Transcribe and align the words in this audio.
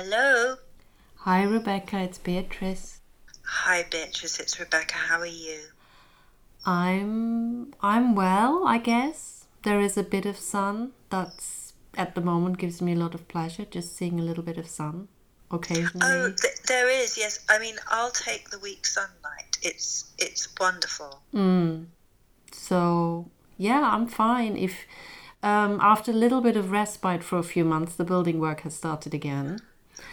Hello. 0.00 0.54
Hi, 1.26 1.42
Rebecca. 1.42 1.98
It's 1.98 2.18
Beatrice. 2.18 3.00
Hi, 3.42 3.84
Beatrice. 3.90 4.38
It's 4.38 4.60
Rebecca. 4.60 4.94
How 4.94 5.18
are 5.18 5.26
you? 5.26 5.58
I'm 6.64 7.74
I'm 7.80 8.14
well, 8.14 8.62
I 8.64 8.78
guess. 8.78 9.46
There 9.64 9.80
is 9.80 9.98
a 9.98 10.04
bit 10.04 10.24
of 10.24 10.36
sun 10.36 10.92
that's 11.10 11.72
at 11.96 12.14
the 12.14 12.20
moment 12.20 12.58
gives 12.58 12.80
me 12.80 12.92
a 12.92 12.94
lot 12.94 13.12
of 13.12 13.26
pleasure. 13.26 13.64
Just 13.64 13.96
seeing 13.96 14.20
a 14.20 14.22
little 14.22 14.44
bit 14.44 14.56
of 14.56 14.68
sun 14.68 15.08
occasionally. 15.50 15.98
Oh, 16.00 16.30
th- 16.30 16.62
there 16.68 16.88
is. 16.88 17.18
Yes. 17.18 17.44
I 17.48 17.58
mean, 17.58 17.74
I'll 17.88 18.12
take 18.12 18.50
the 18.50 18.60
week 18.60 18.86
sunlight. 18.86 19.58
It's 19.62 20.12
it's 20.16 20.46
wonderful. 20.60 21.22
Mm. 21.34 21.86
So 22.52 23.28
yeah, 23.56 23.90
I'm 23.92 24.06
fine. 24.06 24.56
If 24.56 24.86
um, 25.42 25.80
after 25.82 26.12
a 26.12 26.20
little 26.24 26.40
bit 26.40 26.56
of 26.56 26.70
respite 26.70 27.24
for 27.24 27.38
a 27.38 27.42
few 27.42 27.64
months, 27.64 27.96
the 27.96 28.04
building 28.04 28.38
work 28.38 28.60
has 28.60 28.76
started 28.76 29.12
again. 29.12 29.58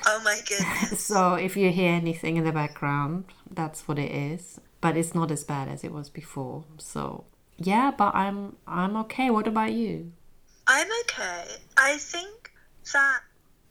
Oh 0.05 0.21
my 0.23 0.39
goodness. 0.47 1.01
So 1.07 1.35
if 1.35 1.55
you 1.57 1.71
hear 1.71 1.93
anything 1.93 2.37
in 2.37 2.43
the 2.43 2.51
background, 2.51 3.25
that's 3.49 3.87
what 3.87 3.99
it 3.99 4.11
is. 4.11 4.59
But 4.81 4.97
it's 4.97 5.15
not 5.15 5.31
as 5.31 5.43
bad 5.43 5.67
as 5.67 5.83
it 5.83 5.91
was 5.91 6.09
before. 6.09 6.63
So 6.77 7.25
yeah, 7.57 7.91
but 7.91 8.13
I'm 8.15 8.57
I'm 8.67 8.95
okay. 8.97 9.29
What 9.29 9.47
about 9.47 9.71
you? 9.73 10.11
I'm 10.67 10.87
okay. 11.03 11.45
I 11.77 11.97
think 11.97 12.51
that 12.93 13.19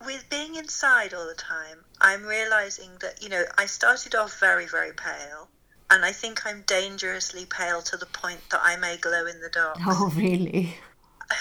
with 0.05 0.29
being 0.30 0.55
inside 0.55 1.15
all 1.15 1.27
the 1.27 1.34
time, 1.34 1.84
I'm 2.01 2.24
realizing 2.24 2.91
that, 3.01 3.23
you 3.23 3.29
know, 3.29 3.45
I 3.59 3.66
started 3.66 4.15
off 4.15 4.38
very, 4.38 4.66
very 4.66 4.93
pale. 4.93 5.48
And 5.91 6.04
I 6.04 6.12
think 6.12 6.46
I'm 6.46 6.62
dangerously 6.66 7.46
pale 7.46 7.82
to 7.82 7.96
the 7.96 8.06
point 8.06 8.41
that 8.51 8.60
I 8.62 8.77
may 8.77 8.96
glow 8.96 9.27
in 9.27 9.40
the 9.40 9.51
dark. 9.51 9.79
Oh 9.87 10.12
really? 10.15 10.77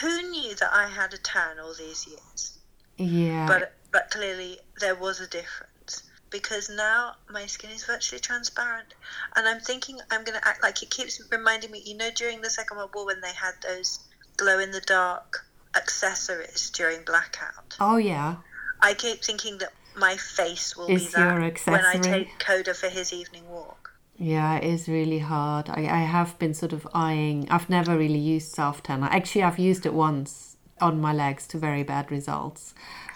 Who 0.02 0.30
knew 0.30 0.55
that 0.55 0.71
I 0.73 0.88
had 0.88 1.13
a 1.13 1.17
tan 1.17 1.59
all 1.59 1.73
these 1.73 2.08
years? 2.08 2.59
Yeah. 2.97 3.47
But 3.47 3.73
but 3.91 4.09
clearly 4.09 4.59
there 4.80 4.95
was 4.95 5.19
a 5.19 5.27
difference 5.27 6.03
because 6.30 6.69
now 6.69 7.16
my 7.30 7.45
skin 7.45 7.69
is 7.72 7.86
virtually 7.86 8.19
transparent, 8.19 8.94
and 9.36 9.47
I'm 9.47 9.59
thinking 9.59 9.99
I'm 10.11 10.23
going 10.23 10.39
to 10.39 10.47
act 10.47 10.63
like 10.63 10.81
it 10.81 10.89
keeps 10.89 11.21
reminding 11.31 11.71
me. 11.71 11.81
You 11.86 11.97
know, 11.97 12.09
during 12.16 12.41
the 12.41 12.49
Second 12.49 12.77
World 12.77 12.91
War 12.94 13.05
when 13.05 13.21
they 13.21 13.33
had 13.33 13.53
those 13.61 13.99
glow 14.38 14.59
in 14.59 14.71
the 14.71 14.81
dark 14.81 15.45
accessories 15.75 16.69
during 16.71 17.03
blackout, 17.03 17.77
oh 17.80 17.97
yeah. 17.97 18.38
I 18.81 18.94
keep 18.94 19.23
thinking 19.23 19.59
that 19.59 19.71
my 19.95 20.17
face 20.17 20.75
will 20.75 20.88
Is 20.88 21.05
be 21.05 21.11
that 21.14 21.61
when 21.67 21.86
I 21.86 21.97
take 21.97 22.39
Coda 22.39 22.73
for 22.73 22.89
his 22.89 23.14
evening 23.14 23.47
walk. 23.47 23.91
Yeah, 24.17 24.58
it 24.58 24.64
is 24.64 24.88
really 24.88 25.19
hard. 25.19 25.69
I, 25.69 25.81
I 25.81 26.02
have 26.02 26.38
been 26.38 26.53
sort 26.53 26.73
of 26.73 26.88
eyeing. 26.94 27.47
I've 27.49 27.69
never 27.69 27.97
really 27.97 28.19
used 28.19 28.52
self 28.52 28.83
tanner. 28.83 29.08
Actually, 29.11 29.44
I've 29.44 29.59
used 29.59 29.86
it 29.86 29.94
once 29.94 30.52
on 30.81 30.99
my 31.02 31.13
legs 31.13 31.47
to 31.47 31.57
very 31.57 31.83
bad 31.83 32.11
results. 32.11 32.73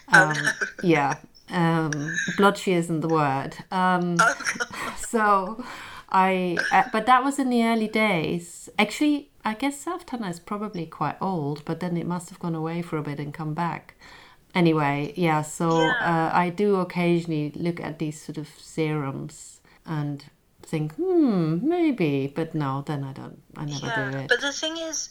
Um, 0.09 0.35
yeah, 0.83 1.15
um, 1.49 2.15
blotchy 2.37 2.73
isn't 2.73 3.01
the 3.01 3.09
word. 3.09 3.57
Um, 3.71 4.17
so 4.97 5.63
I, 6.09 6.57
uh, 6.71 6.83
but 6.91 7.05
that 7.07 7.23
was 7.23 7.39
in 7.39 7.49
the 7.49 7.63
early 7.63 7.87
days. 7.87 8.69
Actually, 8.79 9.29
I 9.43 9.53
guess 9.53 9.77
self 9.79 10.05
tanner 10.05 10.29
is 10.29 10.39
probably 10.39 10.85
quite 10.85 11.17
old, 11.21 11.63
but 11.65 11.79
then 11.79 11.97
it 11.97 12.05
must 12.07 12.29
have 12.29 12.39
gone 12.39 12.55
away 12.55 12.81
for 12.81 12.97
a 12.97 13.01
bit 13.01 13.19
and 13.19 13.33
come 13.33 13.53
back. 13.53 13.95
Anyway, 14.55 15.13
yeah. 15.15 15.41
So 15.41 15.69
Yeah. 15.81 16.29
uh, 16.31 16.37
I 16.37 16.49
do 16.49 16.77
occasionally 16.77 17.51
look 17.55 17.79
at 17.81 17.99
these 17.99 18.21
sort 18.21 18.37
of 18.37 18.47
serums 18.57 19.59
and 19.85 20.23
think, 20.63 20.93
hmm, 20.95 21.59
maybe, 21.67 22.27
but 22.33 22.53
no, 22.55 22.83
then 22.85 23.03
I 23.03 23.13
don't. 23.13 23.41
I 23.55 23.65
never 23.65 23.87
do 24.11 24.17
it. 24.17 24.27
but 24.29 24.41
the 24.41 24.51
thing 24.51 24.77
is, 24.77 25.09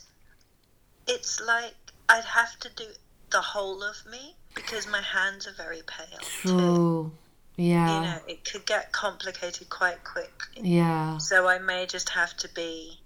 it's 1.06 1.40
like 1.40 1.74
I'd 2.08 2.24
have 2.24 2.58
to 2.60 2.68
do 2.76 2.84
the 3.30 3.40
whole 3.40 3.82
of 3.82 3.96
me 4.10 4.36
because 4.54 4.86
my 4.86 5.00
hands 5.02 5.46
are 5.46 5.52
very 5.52 5.82
pale. 5.86 6.18
Too. 6.42 6.48
True. 6.48 7.12
Yeah. 7.56 7.94
You 7.94 8.00
know, 8.06 8.18
it 8.28 8.44
could 8.50 8.66
get 8.66 8.92
complicated 8.92 9.68
quite 9.70 10.04
quickly. 10.04 10.68
yeah. 10.68 11.18
So 11.18 11.48
I 11.48 11.58
may 11.58 11.86
just 11.86 12.10
have 12.10 12.36
to 12.38 12.48
be 12.54 13.00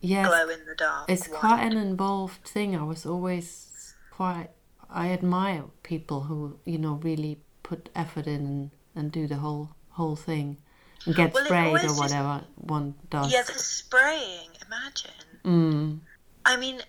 Yes. 0.00 0.26
glow 0.28 0.48
in 0.50 0.66
the 0.66 0.74
dark. 0.74 1.08
It's 1.08 1.26
quite 1.28 1.62
an 1.64 1.76
involved 1.78 2.44
thing. 2.46 2.76
I 2.76 2.82
was 2.82 3.06
always 3.06 3.94
quite. 4.10 4.48
I 4.90 5.08
admire 5.10 5.64
people 5.82 6.20
who 6.24 6.58
you 6.66 6.76
know 6.78 6.94
really 7.02 7.40
put 7.62 7.88
effort 7.96 8.26
in 8.26 8.42
and, 8.46 8.70
and 8.94 9.10
do 9.10 9.26
the 9.26 9.36
whole 9.36 9.70
whole 9.90 10.14
thing 10.14 10.58
and 11.06 11.14
get 11.16 11.32
Well, 11.32 11.44
sprayed 11.46 11.74
or 11.74 11.78
just- 11.78 11.98
whatever 11.98 12.44
one 12.56 12.94
does. 13.08 13.32
Yeah, 13.32 13.42
the 13.42 13.54
spraying. 13.58 14.50
Imagine. 14.66 15.10
Mm. 15.44 16.00
I 16.44 16.56
mean, 16.58 16.82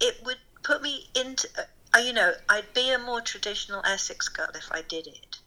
it 0.00 0.24
would 0.24 0.38
put 0.62 0.82
me 0.82 1.08
into. 1.14 1.48
Uh, 1.94 1.98
you 1.98 2.12
know, 2.12 2.32
I'd 2.48 2.72
be 2.72 2.90
a 2.90 2.98
more 2.98 3.20
traditional 3.20 3.82
Essex 3.84 4.28
girl 4.28 4.50
if 4.54 4.70
I 4.70 4.82
did 4.82 5.06
it. 5.08 5.38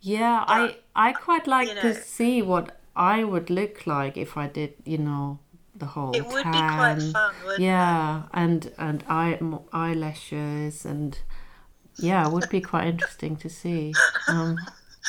Yeah, 0.00 0.44
I 0.46 0.76
I 0.94 1.12
quite 1.12 1.46
like 1.46 1.68
you 1.68 1.74
to 1.80 1.94
see 1.94 2.42
what 2.42 2.78
I 2.94 3.24
would 3.24 3.50
look 3.50 3.86
like 3.86 4.16
if 4.16 4.36
I 4.36 4.46
did, 4.46 4.74
you 4.84 4.98
know, 4.98 5.38
the 5.74 5.86
whole 5.86 6.14
It 6.14 6.26
would 6.26 6.44
be 6.44 6.50
quite 6.76 6.98
fun, 7.12 7.34
wouldn't 7.44 7.62
yeah, 7.62 8.22
and 8.32 8.72
and 8.78 9.02
eye 9.08 9.38
eyelashes 9.72 10.84
and 10.84 11.18
yeah, 11.96 12.26
it 12.26 12.32
would 12.32 12.48
be 12.48 12.60
quite 12.60 12.86
interesting 12.86 13.36
to 13.36 13.48
see. 13.48 13.94
Um, 14.28 14.58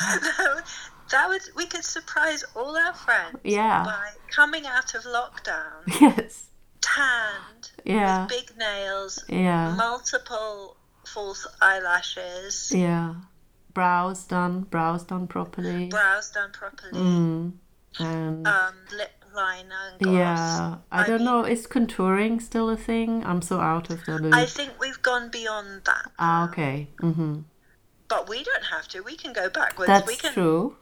that 1.10 1.28
would 1.28 1.42
we 1.54 1.66
could 1.66 1.84
surprise 1.84 2.44
all 2.54 2.76
our 2.76 2.94
friends 2.94 3.38
Yeah. 3.44 3.84
by 3.84 4.10
coming 4.34 4.66
out 4.66 4.94
of 4.94 5.02
lockdown 5.02 5.82
yes, 6.00 6.46
tanned 6.96 7.70
yeah, 7.84 8.22
with 8.22 8.30
big 8.30 8.56
nails, 8.58 9.24
yeah, 9.28 9.74
multiple 9.76 10.76
false 11.04 11.46
eyelashes, 11.60 12.72
yeah. 12.74 13.14
Brows 13.74 14.24
done, 14.24 14.62
brows 14.62 15.04
done 15.04 15.26
properly. 15.26 15.88
brows 15.88 16.30
done 16.30 16.50
properly, 16.52 16.92
Mm. 16.98 17.52
And 17.98 18.46
um, 18.46 18.74
lip 18.96 19.10
liner 19.34 19.74
and 19.92 19.98
gloss. 20.00 20.14
yeah, 20.14 20.76
I, 20.92 21.06
don't 21.06 21.18
mean, 21.18 21.24
know. 21.26 21.44
Is 21.44 21.66
contouring 21.66 22.40
still 22.42 22.68
a 22.70 22.76
thing? 22.76 23.24
I'm 23.24 23.40
so 23.42 23.60
out 23.60 23.90
of 23.90 24.04
the 24.04 24.18
loop. 24.18 24.34
I 24.34 24.44
think 24.46 24.72
we've 24.80 25.00
gone 25.02 25.30
beyond 25.30 25.82
that. 25.84 26.10
ah, 26.18 26.48
okay. 26.48 26.88
Mm-hmm. 27.00 27.40
But 28.08 28.28
we 28.28 28.42
don't 28.44 28.64
have 28.64 28.86
to. 28.88 29.02
We 29.02 29.16
can 29.16 29.32
go 29.32 29.48
backwards. 29.50 29.88
That's 29.88 30.06
we 30.06 30.16
can, 30.16 30.32
true. 30.32 30.76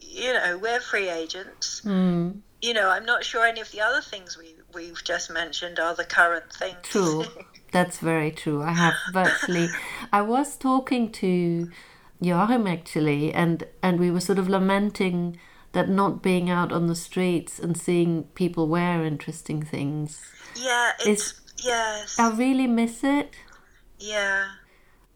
you 0.00 0.32
know, 0.32 0.58
we're 0.58 0.80
free 0.80 1.08
agents. 1.08 1.82
Mm. 1.84 2.40
You 2.60 2.74
know, 2.74 2.88
I'm 2.90 3.04
not 3.06 3.24
sure 3.24 3.44
any 3.46 3.60
of 3.60 3.70
the 3.70 3.80
other 3.80 4.00
things 4.02 4.36
we 4.36 4.54
we've 4.74 5.02
just 5.04 5.30
mentioned 5.30 5.78
are 5.78 5.94
the 5.94 6.04
current 6.04 6.52
things. 6.52 6.76
True. 6.82 7.24
That's 7.72 7.98
very 7.98 8.30
true. 8.30 8.62
I 8.62 8.72
have 8.72 8.94
virtually. 9.12 9.68
I 10.12 10.22
was 10.22 10.56
talking 10.56 11.12
to 11.12 11.70
Joachim 12.20 12.66
actually, 12.66 13.32
and 13.32 13.64
and 13.82 14.00
we 14.00 14.10
were 14.10 14.20
sort 14.20 14.38
of 14.38 14.48
lamenting 14.48 15.38
that 15.72 15.88
not 15.88 16.22
being 16.22 16.48
out 16.48 16.72
on 16.72 16.86
the 16.86 16.94
streets 16.94 17.58
and 17.58 17.76
seeing 17.76 18.24
people 18.34 18.68
wear 18.68 19.04
interesting 19.04 19.62
things. 19.62 20.22
yeah, 20.56 20.92
it's 21.00 21.40
yes. 21.62 22.18
I 22.18 22.30
really 22.30 22.66
miss 22.66 23.04
it. 23.04 23.34
yeah. 23.98 24.46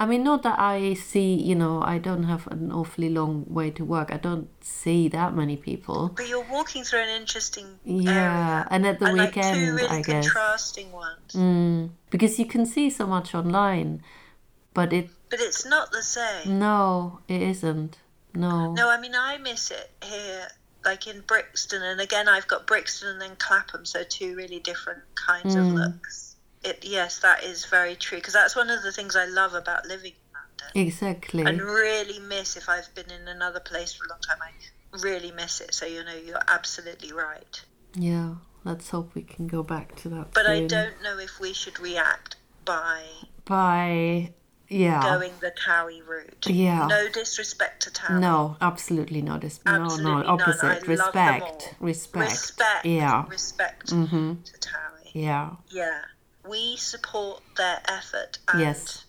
I 0.03 0.07
mean, 0.07 0.25
not 0.25 0.43
that 0.43 0.59
I 0.59 0.95
see, 0.95 1.35
you 1.35 1.55
know, 1.55 1.81
I 1.81 1.99
don't 1.99 2.25
have 2.25 2.49
an 2.49 2.73
awfully 2.73 3.09
long 3.09 3.45
way 3.47 3.71
to 3.79 3.85
work. 3.85 4.09
I 4.13 4.17
don't 4.17 4.49
see 4.61 5.07
that 5.09 5.31
many 5.35 5.57
people. 5.57 6.11
But 6.17 6.27
you're 6.29 6.49
walking 6.51 6.83
through 6.83 7.03
an 7.09 7.21
interesting 7.21 7.79
Yeah, 7.85 8.11
area. 8.11 8.69
and 8.73 8.85
at 8.91 8.99
the 8.99 9.07
and 9.07 9.17
like 9.17 9.37
weekend, 9.37 9.57
two 9.57 9.75
really 9.77 9.89
I 9.89 10.03
guess. 10.03 10.25
contrasting 10.25 10.91
ones. 10.91 11.33
Mm, 11.35 11.91
because 12.11 12.39
you 12.41 12.47
can 12.47 12.67
see 12.67 12.91
so 12.91 13.07
much 13.07 13.33
online, 13.33 14.03
but 14.75 14.93
it 14.93 15.07
But 15.31 15.39
it's 15.41 15.65
not 15.65 15.93
the 15.93 16.03
same. 16.03 16.59
no, 16.59 17.21
it 17.29 17.41
isn't. 17.41 17.99
No. 18.35 18.73
No, 18.75 18.91
I 18.91 18.99
mean 18.99 19.15
I 19.15 19.39
miss 19.39 19.71
it 19.71 19.89
here, 20.03 20.49
like 20.85 21.07
in 21.07 21.21
Brixton, 21.21 21.81
and 21.83 22.01
again 22.01 22.27
I've 22.29 22.49
got 22.49 22.67
Brixton 22.67 23.09
and 23.09 23.21
then 23.21 23.37
Clapham, 23.37 23.85
so 23.87 24.03
two 24.03 24.35
really 24.35 24.59
different 24.59 25.03
kinds 25.15 25.55
of 25.55 25.67
Mm. 25.67 25.75
looks. 25.75 26.32
It 26.65 26.85
yes, 26.85 27.19
that 27.21 27.43
is 27.43 27.65
very 27.67 27.97
true 27.97 28.19
because 28.19 28.35
that's 28.35 28.55
one 28.55 28.71
of 28.71 28.83
the 28.83 28.93
things 28.93 29.17
I 29.17 29.25
love 29.27 29.55
about 29.55 29.87
living 29.87 30.13
in 30.13 30.33
London. 30.35 30.87
Exactly. 30.87 31.45
and 31.45 31.61
really 31.61 32.19
miss 32.21 32.57
if 32.57 32.69
I've 32.69 32.95
been 32.95 33.11
in 33.11 33.27
another 33.29 33.61
place 33.61 33.93
for 33.93 34.05
a 34.05 34.09
long 34.11 34.21
time. 34.21 34.39
I 34.41 34.99
really 35.03 35.33
miss 35.33 35.61
it. 35.61 35.75
So 35.75 35.87
you 35.87 36.05
know, 36.05 36.15
you're 36.15 36.43
absolutely 36.49 37.13
right. 37.13 37.61
Yeah. 37.95 38.35
Let's 38.65 38.91
hope 38.91 39.15
we 39.17 39.23
can 39.23 39.49
go 39.49 39.65
back 39.65 39.97
to 40.03 40.09
that. 40.11 40.33
But 40.35 40.47
I 40.47 40.67
don't 40.67 41.03
know 41.03 41.19
if 41.19 41.41
we 41.41 41.53
should 41.53 41.81
react 41.81 42.37
by 42.65 43.03
By 43.45 44.33
yeah. 44.69 45.03
going 45.03 45.33
the 45.41 45.51
Towie 45.51 46.07
route. 46.07 46.47
Yeah. 46.49 46.87
No 46.87 47.09
disrespect 47.09 47.83
to 47.83 47.91
Towie. 47.91 48.21
No, 48.21 48.57
absolutely 48.61 49.21
no 49.21 49.37
disrespect. 49.39 49.79
no, 49.81 49.97
no, 49.97 50.25
opposite. 50.29 50.65
I 50.65 50.69
love 50.95 51.13
them 51.13 51.41
Respect. 51.43 51.75
Respect. 51.81 52.31
Respect. 52.31 52.87
Yeah. 52.87 53.25
Respect 53.29 53.87
Mhm. 53.91 54.45
to 54.45 54.53
Towie. 54.61 55.11
Yeah. 55.13 55.51
Yeah. 55.71 56.03
We 56.49 56.77
support 56.77 57.43
their 57.57 57.81
effort 57.87 58.39
and 58.49 58.61
Yes. 58.61 59.05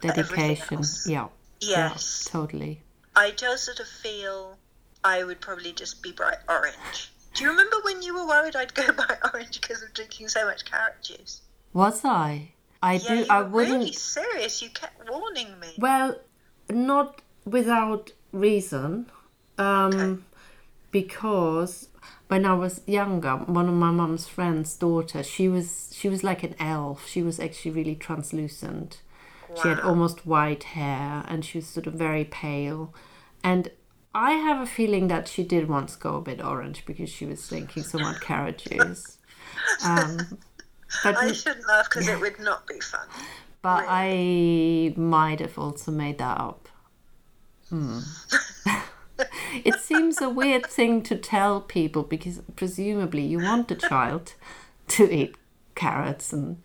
Dedication. 0.00 0.82
Yeah. 1.06 1.28
yes. 1.60 2.24
Yeah, 2.26 2.32
totally. 2.32 2.82
I 3.14 3.30
just 3.30 3.64
sort 3.64 3.78
of 3.80 3.86
feel 3.86 4.58
I 5.04 5.22
would 5.22 5.40
probably 5.40 5.72
just 5.72 6.02
be 6.02 6.12
bright 6.12 6.38
orange. 6.48 7.12
Do 7.34 7.44
you 7.44 7.50
remember 7.50 7.76
when 7.84 8.02
you 8.02 8.14
were 8.14 8.26
worried 8.26 8.56
I'd 8.56 8.74
go 8.74 8.90
bright 8.92 9.18
orange 9.32 9.60
because 9.60 9.82
of 9.82 9.92
drinking 9.94 10.28
so 10.28 10.44
much 10.44 10.64
carrot 10.64 10.96
juice? 11.02 11.42
Was 11.72 12.04
I? 12.04 12.52
I 12.82 12.94
yeah, 12.94 13.14
do. 13.14 13.26
I 13.30 13.42
wouldn't. 13.42 13.78
really 13.78 13.92
serious. 13.92 14.60
You 14.60 14.70
kept 14.70 15.08
warning 15.08 15.58
me. 15.60 15.74
Well, 15.78 16.18
not 16.68 17.22
without 17.44 18.10
reason. 18.32 19.06
Um, 19.58 19.92
Okay. 19.94 20.22
Because 20.92 21.88
when 22.28 22.44
I 22.46 22.54
was 22.54 22.80
younger, 22.86 23.36
one 23.36 23.68
of 23.68 23.74
my 23.74 23.90
mum's 23.90 24.28
friends' 24.28 24.76
daughter, 24.76 25.22
she 25.24 25.48
was 25.48 25.90
she 25.92 26.08
was 26.08 26.22
like 26.22 26.42
an 26.44 26.54
elf. 26.60 27.08
She 27.08 27.22
was 27.22 27.40
actually 27.40 27.72
really 27.72 27.96
translucent. 27.96 29.02
She 29.60 29.68
had 29.68 29.80
almost 29.80 30.24
white 30.26 30.62
hair, 30.64 31.24
and 31.28 31.44
she 31.44 31.58
was 31.58 31.66
sort 31.66 31.86
of 31.86 31.92
very 31.94 32.24
pale. 32.24 32.94
And 33.44 33.70
I 34.14 34.32
have 34.32 34.60
a 34.62 34.66
feeling 34.66 35.08
that 35.08 35.28
she 35.28 35.42
did 35.42 35.68
once 35.68 35.94
go 35.96 36.16
a 36.16 36.20
bit 36.22 36.42
orange 36.42 36.84
because 36.86 37.10
she 37.10 37.26
was 37.26 37.46
drinking 37.48 37.82
so 37.82 37.98
much 37.98 38.20
carrot 38.22 38.58
juice. 38.58 39.18
Um, 39.84 40.38
but 41.02 41.16
I 41.16 41.32
shouldn't 41.32 41.66
laugh 41.66 41.88
because 41.90 42.08
it 42.08 42.18
would 42.24 42.38
not 42.40 42.66
be 42.66 42.80
fun. 42.80 43.06
but 43.60 43.84
I 43.88 44.94
might 44.96 45.40
have 45.40 45.58
also 45.58 45.90
made 45.92 46.16
that 46.18 46.38
up. 46.38 46.68
Hmm. 47.68 48.00
it 49.64 49.74
seems 49.80 50.20
a 50.20 50.28
weird 50.28 50.66
thing 50.66 51.02
to 51.02 51.16
tell 51.16 51.60
people 51.60 52.02
because 52.02 52.40
presumably 52.56 53.22
you 53.22 53.38
want 53.38 53.68
the 53.68 53.74
child 53.76 54.34
to 54.88 55.10
eat 55.12 55.34
carrots 55.74 56.32
and 56.32 56.58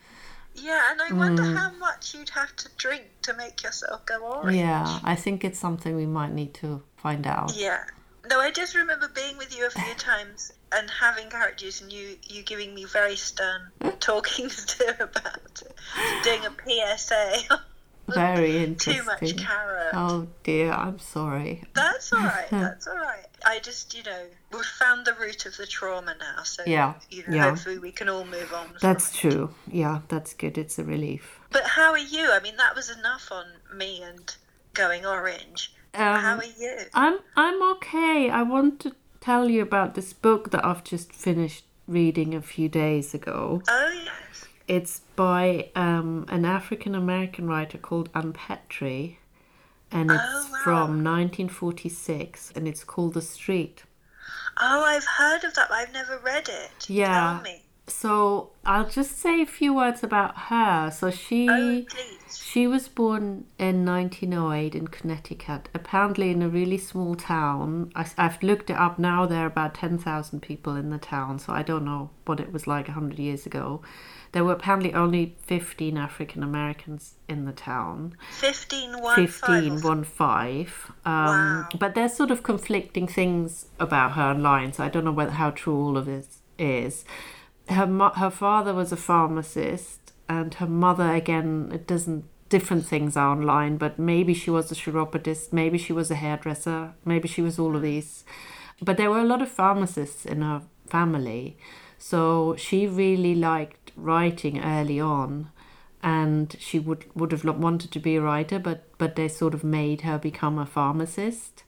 Yeah, 0.55 0.81
and 0.91 1.01
I 1.01 1.13
wonder 1.13 1.43
Mm. 1.43 1.55
how 1.57 1.71
much 1.71 2.13
you'd 2.15 2.29
have 2.31 2.55
to 2.57 2.69
drink 2.77 3.03
to 3.23 3.33
make 3.33 3.63
yourself 3.63 4.05
go 4.05 4.17
orange. 4.23 4.57
yeah, 4.57 4.99
I 5.03 5.15
think 5.15 5.43
it's 5.43 5.59
something 5.59 5.95
we 5.95 6.05
might 6.07 6.31
need 6.33 6.53
to 6.55 6.81
find 6.97 7.25
out. 7.27 7.53
Yeah. 7.55 7.83
No, 8.29 8.39
I 8.41 8.51
just 8.51 8.75
remember 8.75 9.07
being 9.07 9.37
with 9.37 9.55
you 9.57 9.65
a 9.67 9.69
few 9.69 9.93
times 10.11 10.51
and 10.73 10.89
having 10.89 11.29
carrot 11.29 11.57
juice 11.57 11.79
and 11.81 11.93
you, 11.93 12.17
you 12.27 12.43
giving 12.43 12.73
me 12.75 12.83
very 12.85 13.15
stern 13.15 13.61
talkings 14.01 14.65
to 14.65 15.03
about 15.03 15.61
it. 15.61 15.73
Doing 16.23 16.41
a 16.45 16.51
PSA. 16.97 17.59
Very 18.13 18.57
interesting. 18.63 18.93
Too 19.03 19.03
much 19.03 19.37
carrot. 19.37 19.89
Oh 19.93 20.27
dear, 20.43 20.71
I'm 20.71 20.99
sorry. 20.99 21.63
That's 21.73 22.11
all 22.13 22.19
right. 22.19 22.47
That's 22.51 22.87
all 22.87 22.95
right. 22.97 23.25
I 23.45 23.59
just, 23.59 23.95
you 23.97 24.03
know, 24.03 24.23
we've 24.51 24.65
found 24.65 25.05
the 25.05 25.13
root 25.13 25.45
of 25.45 25.55
the 25.57 25.65
trauma 25.67 26.15
now, 26.19 26.43
so 26.43 26.63
Yeah, 26.65 26.95
you 27.09 27.23
know, 27.27 27.35
yeah. 27.35 27.43
hopefully 27.49 27.79
we 27.79 27.91
can 27.91 28.09
all 28.09 28.25
move 28.25 28.51
on. 28.53 28.67
That's 28.81 29.15
true. 29.15 29.53
Yeah, 29.71 29.99
that's 30.07 30.33
good. 30.33 30.57
It's 30.57 30.79
a 30.79 30.83
relief. 30.83 31.39
But 31.51 31.63
how 31.63 31.91
are 31.91 31.97
you? 31.97 32.31
I 32.31 32.39
mean, 32.39 32.57
that 32.57 32.75
was 32.75 32.89
enough 32.89 33.31
on 33.31 33.45
me 33.75 34.01
and 34.01 34.35
going 34.73 35.05
orange. 35.05 35.73
how 35.93 36.33
Um, 36.33 36.39
are 36.39 36.45
you? 36.57 36.77
I'm 36.93 37.19
I'm 37.35 37.61
okay. 37.75 38.29
I 38.29 38.43
want 38.43 38.79
to 38.81 38.95
tell 39.19 39.49
you 39.49 39.61
about 39.61 39.95
this 39.95 40.13
book 40.13 40.51
that 40.51 40.63
I've 40.65 40.83
just 40.83 41.11
finished 41.11 41.65
reading 41.87 42.33
a 42.35 42.41
few 42.41 42.67
days 42.69 43.13
ago. 43.13 43.61
Oh 43.69 43.91
yes. 44.03 44.11
It's 44.67 45.01
by 45.15 45.69
um, 45.75 46.25
an 46.29 46.43
African 46.45 46.93
American 46.95 47.47
writer 47.47 47.77
called 47.77 48.09
Ann 48.13 48.33
Petry, 48.33 49.17
and 49.91 50.11
it's 50.11 50.21
Oh, 50.21 50.49
wow. 50.51 50.59
from 50.63 51.03
1946, 51.03 52.51
and 52.55 52.67
it's 52.67 52.83
called 52.83 53.13
The 53.13 53.21
Street. 53.21 53.83
Oh, 54.59 54.83
I've 54.83 55.05
heard 55.05 55.43
of 55.43 55.53
that, 55.55 55.69
but 55.69 55.75
I've 55.75 55.93
never 55.93 56.17
read 56.19 56.49
it. 56.49 56.89
Yeah. 56.89 57.35
Tell 57.35 57.41
me. 57.43 57.63
So 57.89 58.49
I'll 58.65 58.89
just 58.89 59.17
say 59.17 59.41
a 59.41 59.45
few 59.45 59.73
words 59.73 60.03
about 60.03 60.37
her. 60.37 60.91
So 60.91 61.11
she. 61.11 61.47
Oh. 61.49 61.85
She 62.29 62.67
was 62.67 62.87
born 62.87 63.45
in 63.57 63.85
1908 63.85 64.73
in 64.75 64.87
Connecticut, 64.87 65.69
apparently 65.73 66.31
in 66.31 66.41
a 66.41 66.49
really 66.49 66.77
small 66.77 67.15
town. 67.15 67.91
I, 67.95 68.05
have 68.17 68.41
looked 68.41 68.69
it 68.69 68.75
up 68.77 68.97
now, 68.99 69.25
there 69.25 69.43
are 69.43 69.47
about 69.47 69.75
10,000 69.75 70.41
people 70.41 70.75
in 70.75 70.89
the 70.89 70.97
town, 70.97 71.39
so 71.39 71.53
I 71.53 71.61
don't 71.61 71.85
know 71.85 72.09
what 72.25 72.39
it 72.39 72.51
was 72.51 72.65
like 72.67 72.87
100 72.87 73.19
years 73.19 73.45
ago. 73.45 73.81
There 74.37 74.45
were 74.45 74.53
apparently 74.53 74.93
only 74.93 75.35
15 75.47 75.97
African 75.97 76.43
Americans 76.43 77.15
in 77.27 77.45
the 77.45 77.51
town. 77.51 78.15
15 78.29 79.01
1 79.01 79.15
15, 79.15 79.31
five. 79.31 79.83
one 79.83 80.03
five. 80.03 80.91
Um, 81.05 81.25
Wow. 81.25 81.69
But 81.79 81.95
there's 81.95 82.13
sort 82.13 82.29
of 82.29 82.43
conflicting 82.43 83.07
things 83.07 83.65
about 83.79 84.11
her 84.11 84.21
online, 84.21 84.73
so 84.73 84.83
I 84.83 84.89
don't 84.89 85.05
know 85.05 85.11
whether, 85.11 85.31
how 85.31 85.49
true 85.49 85.75
all 85.75 85.97
of 85.97 86.05
this 86.05 86.41
is. 86.59 87.03
Her 87.67 87.87
her 88.15 88.29
father 88.29 88.75
was 88.75 88.91
a 88.91 88.95
pharmacist, 88.95 90.13
and 90.29 90.53
her 90.53 90.67
mother 90.67 91.15
again. 91.15 91.71
It 91.73 91.87
doesn't. 91.87 92.25
Different 92.49 92.85
things 92.85 93.17
are 93.17 93.31
online, 93.31 93.77
but 93.77 93.97
maybe 93.97 94.35
she 94.35 94.51
was 94.51 94.71
a 94.71 94.75
chiropodist, 94.75 95.51
maybe 95.51 95.79
she 95.79 95.93
was 95.93 96.11
a 96.11 96.15
hairdresser, 96.15 96.93
maybe 97.05 97.27
she 97.27 97.41
was 97.41 97.57
all 97.57 97.75
of 97.75 97.81
these. 97.81 98.23
But 98.83 98.97
there 98.97 99.09
were 99.09 99.21
a 99.21 99.31
lot 99.33 99.41
of 99.41 99.49
pharmacists 99.49 100.25
in 100.27 100.43
her 100.43 100.61
family, 100.85 101.57
so 101.97 102.55
she 102.55 102.85
really 102.85 103.33
liked 103.33 103.86
writing 103.97 104.63
early 104.63 104.99
on 104.99 105.51
and 106.03 106.55
she 106.59 106.79
would 106.79 107.05
would 107.15 107.31
have 107.31 107.43
wanted 107.43 107.91
to 107.91 107.99
be 107.99 108.15
a 108.15 108.21
writer 108.21 108.59
but 108.59 108.83
but 108.97 109.15
they 109.15 109.27
sort 109.27 109.53
of 109.53 109.63
made 109.63 110.01
her 110.01 110.17
become 110.17 110.57
a 110.57 110.65
pharmacist. 110.65 111.63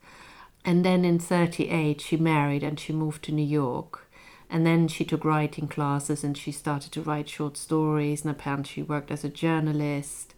And 0.66 0.84
then 0.84 1.06
in 1.06 1.20
38 1.20 2.02
she 2.02 2.18
married 2.18 2.64
and 2.64 2.80
she 2.80 2.94
moved 2.94 3.24
to 3.24 3.32
New 3.32 3.46
York. 3.46 4.06
And 4.50 4.66
then 4.66 4.88
she 4.88 5.06
took 5.06 5.24
writing 5.24 5.68
classes 5.68 6.24
and 6.24 6.38
she 6.38 6.52
started 6.52 6.92
to 6.94 7.02
write 7.02 7.30
short 7.30 7.56
stories. 7.56 8.24
And 8.24 8.32
apparently 8.32 8.72
she 8.72 8.82
worked 8.82 9.12
as 9.12 9.24
a 9.24 9.30
journalist. 9.30 10.34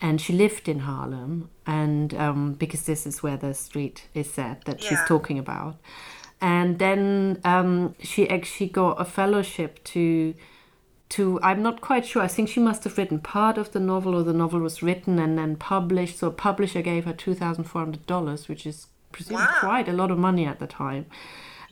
And 0.00 0.20
she 0.20 0.32
lived 0.32 0.68
in 0.68 0.80
Harlem. 0.80 1.48
And 1.64 2.12
um, 2.14 2.54
because 2.54 2.82
this 2.82 3.06
is 3.06 3.22
where 3.22 3.36
the 3.36 3.54
street 3.54 4.08
is 4.14 4.32
set 4.32 4.64
that 4.64 4.82
she's 4.82 4.98
talking 5.06 5.38
about. 5.38 5.76
And 6.40 6.80
then 6.80 7.40
um, 7.44 7.94
she 8.00 8.28
actually 8.28 8.68
got 8.68 9.00
a 9.00 9.04
fellowship 9.04 9.82
to 9.84 10.34
to 11.14 11.38
I'm 11.42 11.62
not 11.62 11.80
quite 11.80 12.04
sure. 12.06 12.22
I 12.22 12.28
think 12.28 12.48
she 12.48 12.60
must 12.60 12.84
have 12.84 12.96
written 12.98 13.18
part 13.20 13.58
of 13.58 13.72
the 13.72 13.80
novel, 13.80 14.14
or 14.14 14.22
the 14.22 14.32
novel 14.32 14.60
was 14.60 14.82
written 14.82 15.18
and 15.18 15.36
then 15.38 15.56
published. 15.56 16.18
So 16.18 16.28
a 16.28 16.30
publisher 16.32 16.82
gave 16.82 17.04
her 17.04 17.12
two 17.12 17.34
thousand 17.34 17.64
four 17.64 17.82
hundred 17.82 18.06
dollars, 18.06 18.48
which 18.48 18.66
is 18.66 18.86
presumably 19.12 19.46
Wow. 19.46 19.60
quite 19.60 19.88
a 19.88 19.92
lot 19.92 20.10
of 20.10 20.18
money 20.18 20.46
at 20.46 20.58
the 20.58 20.66
time. 20.66 21.06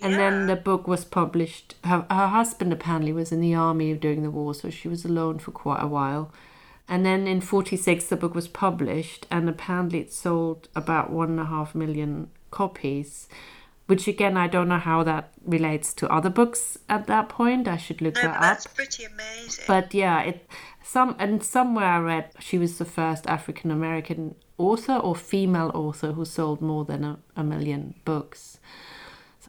And 0.02 0.14
then 0.14 0.46
the 0.46 0.56
book 0.56 0.88
was 0.88 1.04
published. 1.04 1.75
Her, 1.84 2.06
her 2.10 2.28
husband 2.28 2.72
apparently 2.72 3.12
was 3.12 3.32
in 3.32 3.40
the 3.42 3.54
army 3.54 3.92
during 3.94 4.22
the 4.22 4.31
war, 4.31 4.54
so 4.54 4.70
she 4.70 4.88
was 4.88 5.04
alone 5.04 5.38
for 5.38 5.50
quite 5.50 5.82
a 5.82 5.87
while. 5.87 6.32
And 6.88 7.04
then 7.04 7.26
in 7.26 7.40
46, 7.42 8.06
the 8.06 8.16
book 8.16 8.34
was 8.34 8.48
published, 8.48 9.26
and 9.31 9.46
apparently 9.48 10.00
it 10.00 10.12
sold 10.12 10.69
about 10.75 11.10
one 11.10 11.31
and 11.31 11.40
a 11.40 11.44
half 11.44 11.75
million 11.75 12.31
copies, 12.50 13.28
which 13.90 14.06
again, 14.06 14.37
I 14.37 14.46
don't 14.46 14.69
know 14.69 14.78
how 14.78 15.02
that 15.02 15.32
relates 15.44 15.92
to 15.94 16.08
other 16.08 16.31
books 16.31 16.78
at 16.88 17.09
that 17.09 17.28
point. 17.28 17.66
I 17.66 17.76
should 17.76 18.00
look 18.00 18.14
No, 18.14 18.23
that 18.23 18.28
but 18.28 18.37
up. 18.37 18.42
that's 18.42 18.66
pretty 18.68 19.04
amazing. 19.04 19.64
But 19.66 19.92
yeah, 19.92 20.20
it 20.23 20.49
some 20.85 21.16
and 21.18 21.42
somewhere 21.42 21.87
I 21.87 21.99
read 21.99 22.30
she 22.38 22.56
was 22.56 22.78
the 22.78 22.85
first 22.85 23.26
African 23.26 23.70
American 23.73 24.37
author 24.59 24.92
or 24.94 25.16
female 25.16 25.73
author 25.75 26.12
who 26.12 26.25
sold 26.25 26.61
more 26.62 26.85
than 26.85 27.02
a, 27.04 27.18
a 27.35 27.42
million 27.42 27.94
books. 28.04 28.61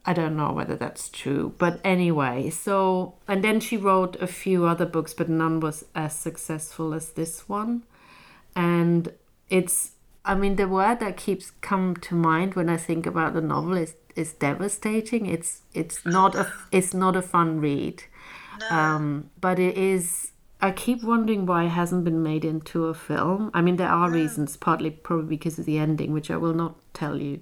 I 0.07 0.13
don't 0.13 0.35
know 0.35 0.51
whether 0.53 0.75
that's 0.75 1.09
true, 1.09 1.53
but 1.59 1.79
anyway, 1.83 2.49
so 2.49 3.13
and 3.27 3.43
then 3.43 3.59
she 3.59 3.77
wrote 3.77 4.15
a 4.19 4.25
few 4.25 4.65
other 4.65 4.87
books, 4.87 5.13
but 5.13 5.29
none 5.29 5.59
was 5.59 5.85
as 5.93 6.17
successful 6.17 6.95
as 6.95 7.11
this 7.11 7.47
one. 7.47 7.83
And 8.55 9.13
it's 9.49 9.91
I 10.23 10.35
mean 10.35 10.55
the 10.55 10.67
word 10.67 10.99
that 10.99 11.17
keeps 11.17 11.51
come 11.61 11.95
to 11.97 12.15
mind 12.15 12.53
when 12.53 12.69
I 12.69 12.77
think 12.77 13.05
about 13.05 13.33
the 13.33 13.41
novel 13.41 13.75
is 13.77 13.95
is 14.15 14.33
devastating. 14.33 15.25
It's 15.25 15.61
it's 15.73 16.05
not 16.05 16.35
a 16.35 16.51
it's 16.71 16.93
not 16.93 17.15
a 17.15 17.21
fun 17.21 17.59
read. 17.59 18.03
Um, 18.69 19.31
but 19.39 19.57
it 19.57 19.75
is. 19.77 20.31
I 20.61 20.69
keep 20.69 21.03
wondering 21.03 21.47
why 21.47 21.63
it 21.63 21.69
hasn't 21.69 22.03
been 22.03 22.21
made 22.21 22.45
into 22.45 22.85
a 22.85 22.93
film. 22.93 23.49
I 23.55 23.61
mean, 23.61 23.77
there 23.77 23.89
are 23.89 24.11
reasons, 24.11 24.55
partly 24.55 24.91
probably 24.91 25.35
because 25.35 25.57
of 25.57 25.65
the 25.65 25.79
ending, 25.79 26.13
which 26.13 26.29
I 26.29 26.37
will 26.37 26.53
not 26.53 26.75
tell 26.93 27.19
you. 27.19 27.39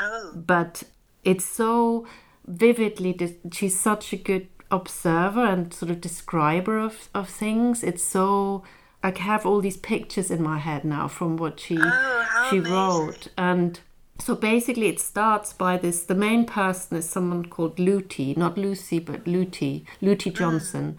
oh, 0.00 0.32
But 0.36 0.84
it's 1.24 1.44
so 1.44 2.06
vividly. 2.46 3.12
dis- 3.14 3.34
She's 3.52 3.76
such 3.80 4.12
a 4.12 4.16
good 4.16 4.46
observer 4.70 5.44
and 5.44 5.74
sort 5.74 5.90
of 5.90 6.00
describer 6.00 6.78
of 6.78 7.08
of 7.14 7.28
things. 7.28 7.82
It's 7.82 8.04
so. 8.04 8.62
I 9.02 9.12
have 9.18 9.46
all 9.46 9.60
these 9.60 9.76
pictures 9.78 10.30
in 10.30 10.42
my 10.42 10.58
head 10.58 10.84
now 10.84 11.08
from 11.08 11.36
what 11.36 11.58
she 11.60 11.78
Oh, 11.80 12.46
she 12.50 12.58
amazing. 12.58 12.72
wrote, 12.74 13.28
and 13.38 13.80
so 14.18 14.34
basically 14.34 14.88
it 14.88 15.00
starts 15.00 15.52
by 15.54 15.78
this. 15.78 16.02
The 16.02 16.14
main 16.14 16.44
person 16.44 16.98
is 16.98 17.08
someone 17.08 17.46
called 17.46 17.78
Lutie, 17.78 18.34
not 18.36 18.58
Lucy, 18.58 18.98
but 18.98 19.26
Lutie, 19.26 19.86
Lutie 20.02 20.30
Johnson. 20.30 20.98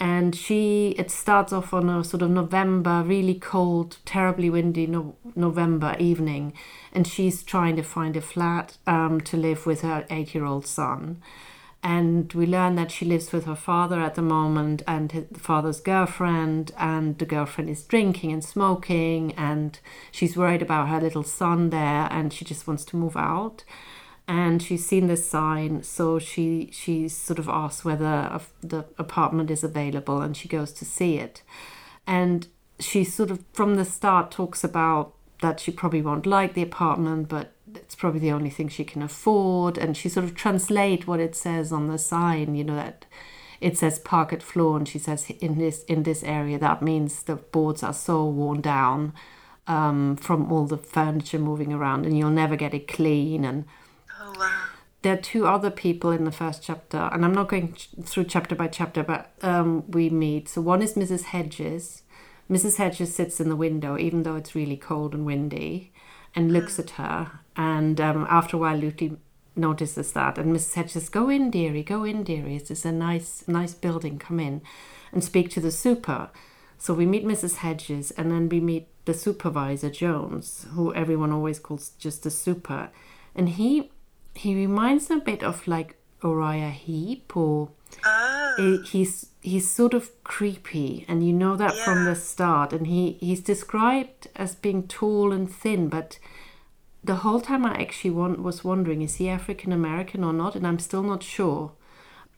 And 0.00 0.36
she, 0.36 0.90
it 0.98 1.10
starts 1.10 1.52
off 1.52 1.74
on 1.74 1.88
a 1.88 2.04
sort 2.04 2.22
of 2.22 2.30
November, 2.30 3.02
really 3.04 3.34
cold, 3.34 3.96
terribly 4.04 4.48
windy 4.48 4.86
no- 4.86 5.16
November 5.34 5.96
evening, 5.98 6.52
and 6.92 7.04
she's 7.06 7.42
trying 7.42 7.74
to 7.76 7.82
find 7.82 8.16
a 8.16 8.20
flat 8.20 8.76
um, 8.86 9.20
to 9.22 9.36
live 9.36 9.66
with 9.66 9.80
her 9.80 10.06
eight-year-old 10.10 10.66
son 10.66 11.20
and 11.82 12.32
we 12.32 12.44
learn 12.44 12.74
that 12.74 12.90
she 12.90 13.04
lives 13.04 13.32
with 13.32 13.44
her 13.44 13.54
father 13.54 14.00
at 14.00 14.16
the 14.16 14.22
moment 14.22 14.82
and 14.86 15.12
his, 15.12 15.24
the 15.30 15.38
father's 15.38 15.80
girlfriend 15.80 16.72
and 16.76 17.18
the 17.18 17.24
girlfriend 17.24 17.70
is 17.70 17.84
drinking 17.84 18.32
and 18.32 18.42
smoking 18.42 19.32
and 19.34 19.78
she's 20.10 20.36
worried 20.36 20.62
about 20.62 20.88
her 20.88 21.00
little 21.00 21.22
son 21.22 21.70
there 21.70 22.08
and 22.10 22.32
she 22.32 22.44
just 22.44 22.66
wants 22.66 22.84
to 22.86 22.96
move 22.96 23.16
out. 23.16 23.62
And 24.26 24.62
she's 24.62 24.84
seen 24.84 25.06
this 25.06 25.26
sign 25.26 25.82
so 25.82 26.18
she 26.18 26.68
she 26.72 27.08
sort 27.08 27.38
of 27.38 27.48
asks 27.48 27.84
whether 27.84 28.04
a, 28.04 28.40
the 28.60 28.84
apartment 28.98 29.50
is 29.50 29.64
available 29.64 30.20
and 30.20 30.36
she 30.36 30.48
goes 30.48 30.72
to 30.74 30.84
see 30.84 31.16
it. 31.16 31.42
And 32.06 32.48
she 32.80 33.04
sort 33.04 33.30
of 33.30 33.44
from 33.52 33.76
the 33.76 33.84
start 33.84 34.30
talks 34.30 34.64
about 34.64 35.14
that 35.40 35.60
she 35.60 35.70
probably 35.70 36.02
won't 36.02 36.26
like 36.26 36.54
the 36.54 36.62
apartment, 36.62 37.28
but 37.28 37.52
it's 37.76 37.94
probably 37.94 38.20
the 38.20 38.32
only 38.32 38.50
thing 38.50 38.68
she 38.68 38.84
can 38.84 39.02
afford. 39.02 39.78
And 39.78 39.96
she 39.96 40.08
sort 40.08 40.24
of 40.24 40.34
translate 40.34 41.06
what 41.06 41.20
it 41.20 41.34
says 41.34 41.72
on 41.72 41.88
the 41.88 41.98
sign, 41.98 42.54
you 42.54 42.64
know, 42.64 42.76
that 42.76 43.06
it 43.60 43.76
says 43.76 43.98
parquet 43.98 44.38
floor, 44.40 44.76
and 44.76 44.86
she 44.88 44.98
says 44.98 45.28
in 45.40 45.58
this 45.58 45.84
in 45.84 46.04
this 46.04 46.22
area 46.22 46.58
that 46.58 46.82
means 46.82 47.24
the 47.24 47.36
boards 47.36 47.82
are 47.82 47.92
so 47.92 48.24
worn 48.24 48.60
down 48.60 49.12
um, 49.66 50.16
from 50.16 50.52
all 50.52 50.66
the 50.66 50.78
furniture 50.78 51.38
moving 51.38 51.72
around, 51.72 52.06
and 52.06 52.16
you'll 52.16 52.30
never 52.30 52.56
get 52.56 52.74
it 52.74 52.88
clean. 52.88 53.44
And 53.44 53.64
Oh 54.20 54.32
wow. 54.38 54.64
there 55.02 55.14
are 55.14 55.20
two 55.20 55.46
other 55.46 55.70
people 55.70 56.10
in 56.10 56.24
the 56.24 56.32
first 56.32 56.62
chapter, 56.62 57.08
and 57.12 57.24
I'm 57.24 57.34
not 57.34 57.48
going 57.48 57.74
through 58.02 58.24
chapter 58.24 58.54
by 58.54 58.68
chapter, 58.68 59.02
but 59.02 59.32
um, 59.42 59.90
we 59.90 60.08
meet. 60.08 60.48
So 60.48 60.60
one 60.60 60.82
is 60.82 60.94
Mrs. 60.94 61.24
Hedges. 61.24 62.02
Mrs. 62.48 62.76
Hedges 62.76 63.14
sits 63.14 63.40
in 63.40 63.48
the 63.48 63.56
window, 63.56 63.98
even 63.98 64.22
though 64.22 64.36
it's 64.36 64.54
really 64.54 64.76
cold 64.76 65.14
and 65.14 65.26
windy, 65.26 65.92
and 66.34 66.52
looks 66.52 66.78
at 66.78 66.90
her. 66.90 67.40
And 67.58 68.00
um, 68.00 68.26
after 68.30 68.56
a 68.56 68.60
while, 68.60 68.76
Lucy 68.76 69.16
notices 69.56 70.12
that, 70.12 70.38
and 70.38 70.54
Mrs. 70.54 70.74
Hedges, 70.74 71.08
"Go 71.08 71.28
in, 71.28 71.50
dearie, 71.50 71.82
go 71.82 72.04
in, 72.04 72.22
dearie. 72.22 72.56
It's 72.56 72.68
just 72.68 72.84
a 72.84 72.92
nice, 72.92 73.44
nice 73.48 73.74
building. 73.74 74.18
Come 74.18 74.38
in, 74.38 74.62
and 75.12 75.22
speak 75.22 75.50
to 75.50 75.60
the 75.60 75.72
super." 75.72 76.30
So 76.78 76.94
we 76.94 77.04
meet 77.04 77.26
Mrs. 77.26 77.56
Hedges, 77.56 78.12
and 78.12 78.30
then 78.30 78.48
we 78.48 78.60
meet 78.60 78.86
the 79.04 79.12
supervisor 79.12 79.90
Jones, 79.90 80.66
who 80.74 80.94
everyone 80.94 81.32
always 81.32 81.58
calls 81.58 81.90
just 81.98 82.22
the 82.22 82.30
super, 82.30 82.90
and 83.34 83.48
he 83.48 83.90
he 84.34 84.54
reminds 84.54 85.10
a 85.10 85.16
bit 85.16 85.42
of 85.42 85.66
like 85.66 85.96
Uriah 86.22 86.70
Heep 86.70 87.36
or 87.36 87.70
eh, 88.58 88.78
he's 88.84 89.26
he's 89.40 89.68
sort 89.70 89.94
of 89.94 90.10
creepy 90.22 91.04
and 91.08 91.26
you 91.26 91.32
know 91.32 91.56
that 91.56 91.74
from 91.74 92.04
the 92.04 92.14
start 92.14 92.72
and 92.72 92.86
he 92.86 93.12
he's 93.20 93.40
described 93.40 94.28
as 94.36 94.54
being 94.54 94.86
tall 94.86 95.32
and 95.32 95.50
thin 95.50 95.88
but 95.88 96.18
the 97.04 97.16
whole 97.16 97.40
time 97.40 97.64
I 97.64 97.74
actually 97.80 98.10
want, 98.10 98.42
was 98.42 98.64
wondering 98.64 99.02
is 99.02 99.16
he 99.16 99.28
African 99.28 99.72
American 99.72 100.24
or 100.24 100.32
not 100.32 100.56
and 100.56 100.66
I'm 100.66 100.78
still 100.78 101.02
not 101.02 101.22
sure 101.22 101.72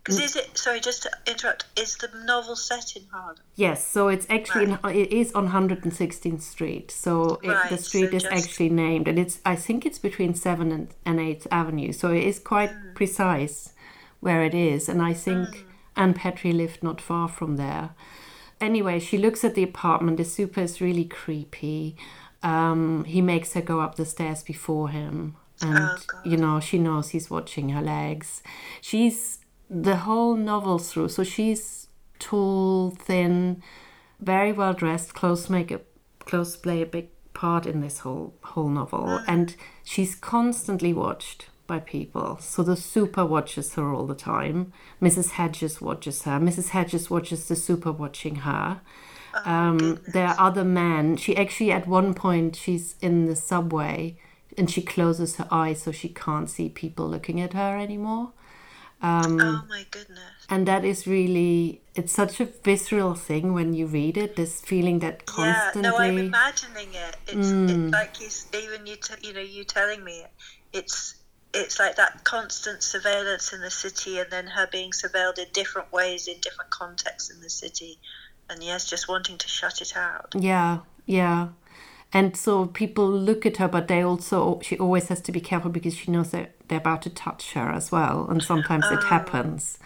'Cause 0.03 0.19
is 0.19 0.35
it? 0.35 0.57
Sorry, 0.57 0.81
just 0.81 1.03
to 1.03 1.11
interrupt. 1.27 1.67
Is 1.77 1.95
the 1.97 2.09
novel 2.25 2.57
set 2.57 2.97
in 2.97 3.03
Harlem? 3.13 3.37
Yes, 3.55 3.87
so 3.87 4.09
it's 4.09 4.27
actually 4.31 4.65
in, 4.65 4.79
it 4.85 5.13
is 5.13 5.31
on 5.35 5.49
116th 5.49 6.41
Street. 6.43 6.91
So 6.91 7.35
it, 7.35 7.43
the 7.43 7.49
Right, 7.49 7.69
so 7.71 7.77
street 7.77 8.15
is 8.15 8.23
just- 8.23 8.33
actually 8.35 8.71
named, 8.71 9.09
and 9.09 9.19
it's 9.19 9.41
I 9.45 9.57
think 9.57 9.85
it's 9.85 9.99
between 9.99 10.33
Seven 10.35 10.73
and, 10.73 10.89
and 11.05 11.21
Eighth 11.21 11.47
Avenue. 11.51 11.93
So 11.93 12.13
it 12.13 12.25
is 12.25 12.39
quite 12.39 12.71
Hmm. 12.71 12.95
precise 12.95 13.75
where 14.21 14.43
it 14.43 14.55
is, 14.55 14.89
and 14.89 15.03
I 15.03 15.13
think 15.13 15.67
Anne 15.97 16.15
Petry 16.15 16.55
lived 16.57 16.83
not 16.83 16.99
far 17.03 17.29
from 17.29 17.57
there. 17.57 17.91
Anyway, 18.59 19.01
she 19.01 19.19
looks 19.19 19.45
at 19.45 19.55
the 19.55 19.63
apartment. 19.63 20.17
The 20.17 20.25
super 20.25 20.63
is 20.63 20.81
really 20.81 21.05
creepy. 21.05 21.95
Um, 22.43 23.05
he 23.05 23.21
makes 23.21 23.53
her 23.53 23.61
go 23.61 23.81
up 23.81 23.97
the 23.97 24.07
stairs 24.07 24.43
before 24.43 24.89
him, 24.91 25.37
and 25.61 25.79
Oh, 25.79 26.21
you 26.25 26.37
know 26.37 26.59
she 26.61 26.79
knows 26.79 27.11
he's 27.11 27.31
watching 27.31 27.69
her 27.71 27.83
legs. 27.83 28.43
She's 28.81 29.39
the 29.69 29.97
whole 29.97 30.35
novel 30.37 30.79
through. 30.79 31.09
So 31.11 31.23
she's 31.23 31.89
tall, 32.19 32.91
thin, 32.91 33.63
very 34.21 34.53
well 34.53 34.73
dressed. 34.73 35.15
Clothes 35.15 35.51
make 35.51 35.71
a 35.71 35.81
clothes 36.21 36.57
play 36.57 36.81
a 36.83 36.87
big 36.87 37.09
part 37.35 37.67
in 37.67 37.81
this 37.81 38.01
whole 38.01 38.35
whole 38.43 38.69
novel, 38.69 39.21
and 39.27 39.55
she's 39.85 40.15
constantly 40.15 40.93
watched 40.93 41.47
by 41.67 41.79
people. 41.79 42.37
So 42.41 42.63
the 42.63 42.77
super 42.77 43.25
watches 43.25 43.75
her 43.75 43.93
all 43.95 44.07
the 44.07 44.15
time. 44.15 44.73
Mrs. 45.01 45.33
Hedges 45.33 45.81
watches 45.81 46.23
her. 46.23 46.41
Mrs. 46.41 46.71
Hedges 46.71 47.09
watches 47.11 47.47
the 47.49 47.55
super 47.57 47.93
watching 47.93 48.37
her. 48.37 48.81
Um, 49.45 50.01
there 50.07 50.27
are 50.29 50.37
other 50.39 50.65
men. 50.65 51.17
She 51.17 51.37
actually, 51.37 51.73
at 51.73 51.87
one 51.87 52.15
point, 52.15 52.57
she's 52.57 52.97
in 53.01 53.27
the 53.27 53.37
subway 53.37 54.17
and 54.59 54.71
she 54.71 54.83
closes 54.83 55.37
her 55.37 55.49
eyes 55.51 55.83
so 55.83 55.93
she 55.93 56.09
can't 56.09 56.51
see 56.51 56.69
people 56.69 57.09
looking 57.09 57.41
at 57.41 57.53
her 57.53 57.77
anymore. 57.79 58.33
Um, 59.03 59.41
oh 59.41 59.65
my 59.69 59.87
goodness. 59.91 60.21
And 60.51 60.67
that 60.69 60.85
is 60.85 61.07
really, 61.07 61.81
it's 61.95 62.13
such 62.13 62.41
a 62.41 62.45
visceral 62.45 63.15
thing 63.15 63.55
when 63.55 63.73
you 63.73 63.87
read 63.87 64.17
it, 64.17 64.37
this 64.37 64.61
feeling 64.61 64.99
that 64.99 65.23
Yeah, 65.39 65.71
no, 65.77 65.97
I'm 65.97 66.19
imagining 66.19 66.93
it. 66.93 67.17
It's, 67.27 67.49
Mm. 67.49 67.71
it's 67.71 67.93
like 67.93 68.21
you, 68.21 68.61
even 68.61 68.87
you, 68.87 68.97
t- 68.97 69.27
you 69.27 69.33
know, 69.33 69.41
you 69.41 69.65
telling 69.65 70.05
me 70.05 70.21
it. 70.21 70.31
It's 70.73 71.15
it's 71.53 71.79
like 71.81 71.97
that 71.97 72.23
constant 72.25 72.83
surveillance 72.83 73.53
in 73.53 73.61
the 73.61 73.71
city, 73.71 74.19
and 74.19 74.31
then 74.31 74.47
her 74.47 74.69
being 74.71 74.93
surveilled 74.93 75.39
in 75.39 75.47
different 75.53 75.93
ways 75.93 76.29
in 76.29 76.39
different 76.41 76.71
contexts 76.71 77.31
in 77.31 77.41
the 77.41 77.51
city, 77.51 77.99
and 78.51 78.63
yes, 78.63 78.85
just 78.85 79.09
wanting 79.09 79.39
to 79.39 79.49
shut 79.49 79.81
it 79.81 79.97
out. 79.97 80.35
Yeah, 80.37 80.81
yeah. 81.07 81.49
And 82.13 82.37
so 82.37 82.67
people 82.67 83.09
look 83.09 83.47
at 83.47 83.59
her, 83.59 83.69
but 83.69 83.87
they 83.87 84.03
also, 84.03 84.61
she 84.63 84.77
always 84.79 85.09
has 85.09 85.21
to 85.23 85.33
be 85.33 85.41
careful 85.41 85.71
because 85.71 85.97
she 85.97 86.11
knows 86.11 86.33
that 86.33 86.55
they're 86.69 86.79
about 86.79 87.03
to 87.03 87.11
touch 87.11 87.53
her 87.53 87.71
as 87.71 87.93
well. 87.93 88.27
And 88.29 88.43
sometimes 88.43 88.85
it 88.91 89.05
happens. 89.05 89.79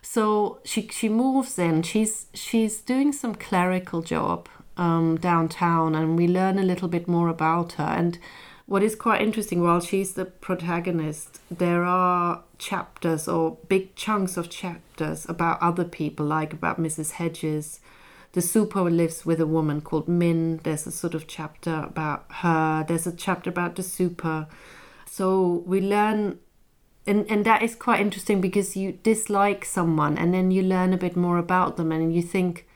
So 0.00 0.60
she, 0.64 0.86
she 0.88 1.08
moves 1.08 1.58
in. 1.58 1.82
She's, 1.82 2.26
she's 2.32 2.80
doing 2.80 3.12
some 3.12 3.34
clerical 3.34 4.02
job 4.02 4.48
um, 4.76 5.16
downtown, 5.16 5.96
and 5.96 6.16
we 6.16 6.28
learn 6.28 6.58
a 6.58 6.62
little 6.62 6.88
bit 6.88 7.08
more 7.08 7.28
about 7.28 7.72
her. 7.72 7.84
And 7.84 8.18
what 8.66 8.84
is 8.84 8.94
quite 8.94 9.20
interesting, 9.20 9.60
while 9.60 9.80
she's 9.80 10.14
the 10.14 10.24
protagonist, 10.24 11.40
there 11.50 11.82
are 11.82 12.42
chapters 12.58 13.26
or 13.26 13.58
big 13.68 13.96
chunks 13.96 14.36
of 14.36 14.48
chapters 14.48 15.26
about 15.28 15.60
other 15.60 15.84
people, 15.84 16.24
like 16.24 16.52
about 16.52 16.80
Mrs. 16.80 17.12
Hedges. 17.12 17.80
The 18.34 18.42
super 18.42 18.82
lives 18.90 19.24
with 19.24 19.40
a 19.40 19.46
woman 19.46 19.80
called 19.80 20.08
Min. 20.08 20.58
There's 20.64 20.88
a 20.88 20.90
sort 20.90 21.14
of 21.14 21.28
chapter 21.28 21.84
about 21.86 22.26
her. 22.28 22.84
There's 22.86 23.06
a 23.06 23.12
chapter 23.12 23.48
about 23.48 23.76
the 23.76 23.84
super. 23.84 24.48
So 25.06 25.62
we 25.66 25.80
learn, 25.80 26.40
and, 27.06 27.30
and 27.30 27.44
that 27.46 27.62
is 27.62 27.76
quite 27.76 28.00
interesting 28.00 28.40
because 28.40 28.76
you 28.76 28.98
dislike 29.04 29.64
someone 29.64 30.18
and 30.18 30.34
then 30.34 30.50
you 30.50 30.62
learn 30.62 30.92
a 30.92 30.96
bit 30.96 31.14
more 31.14 31.38
about 31.38 31.76
them 31.76 31.92
and 31.92 32.12
you 32.12 32.22
think, 32.22 32.66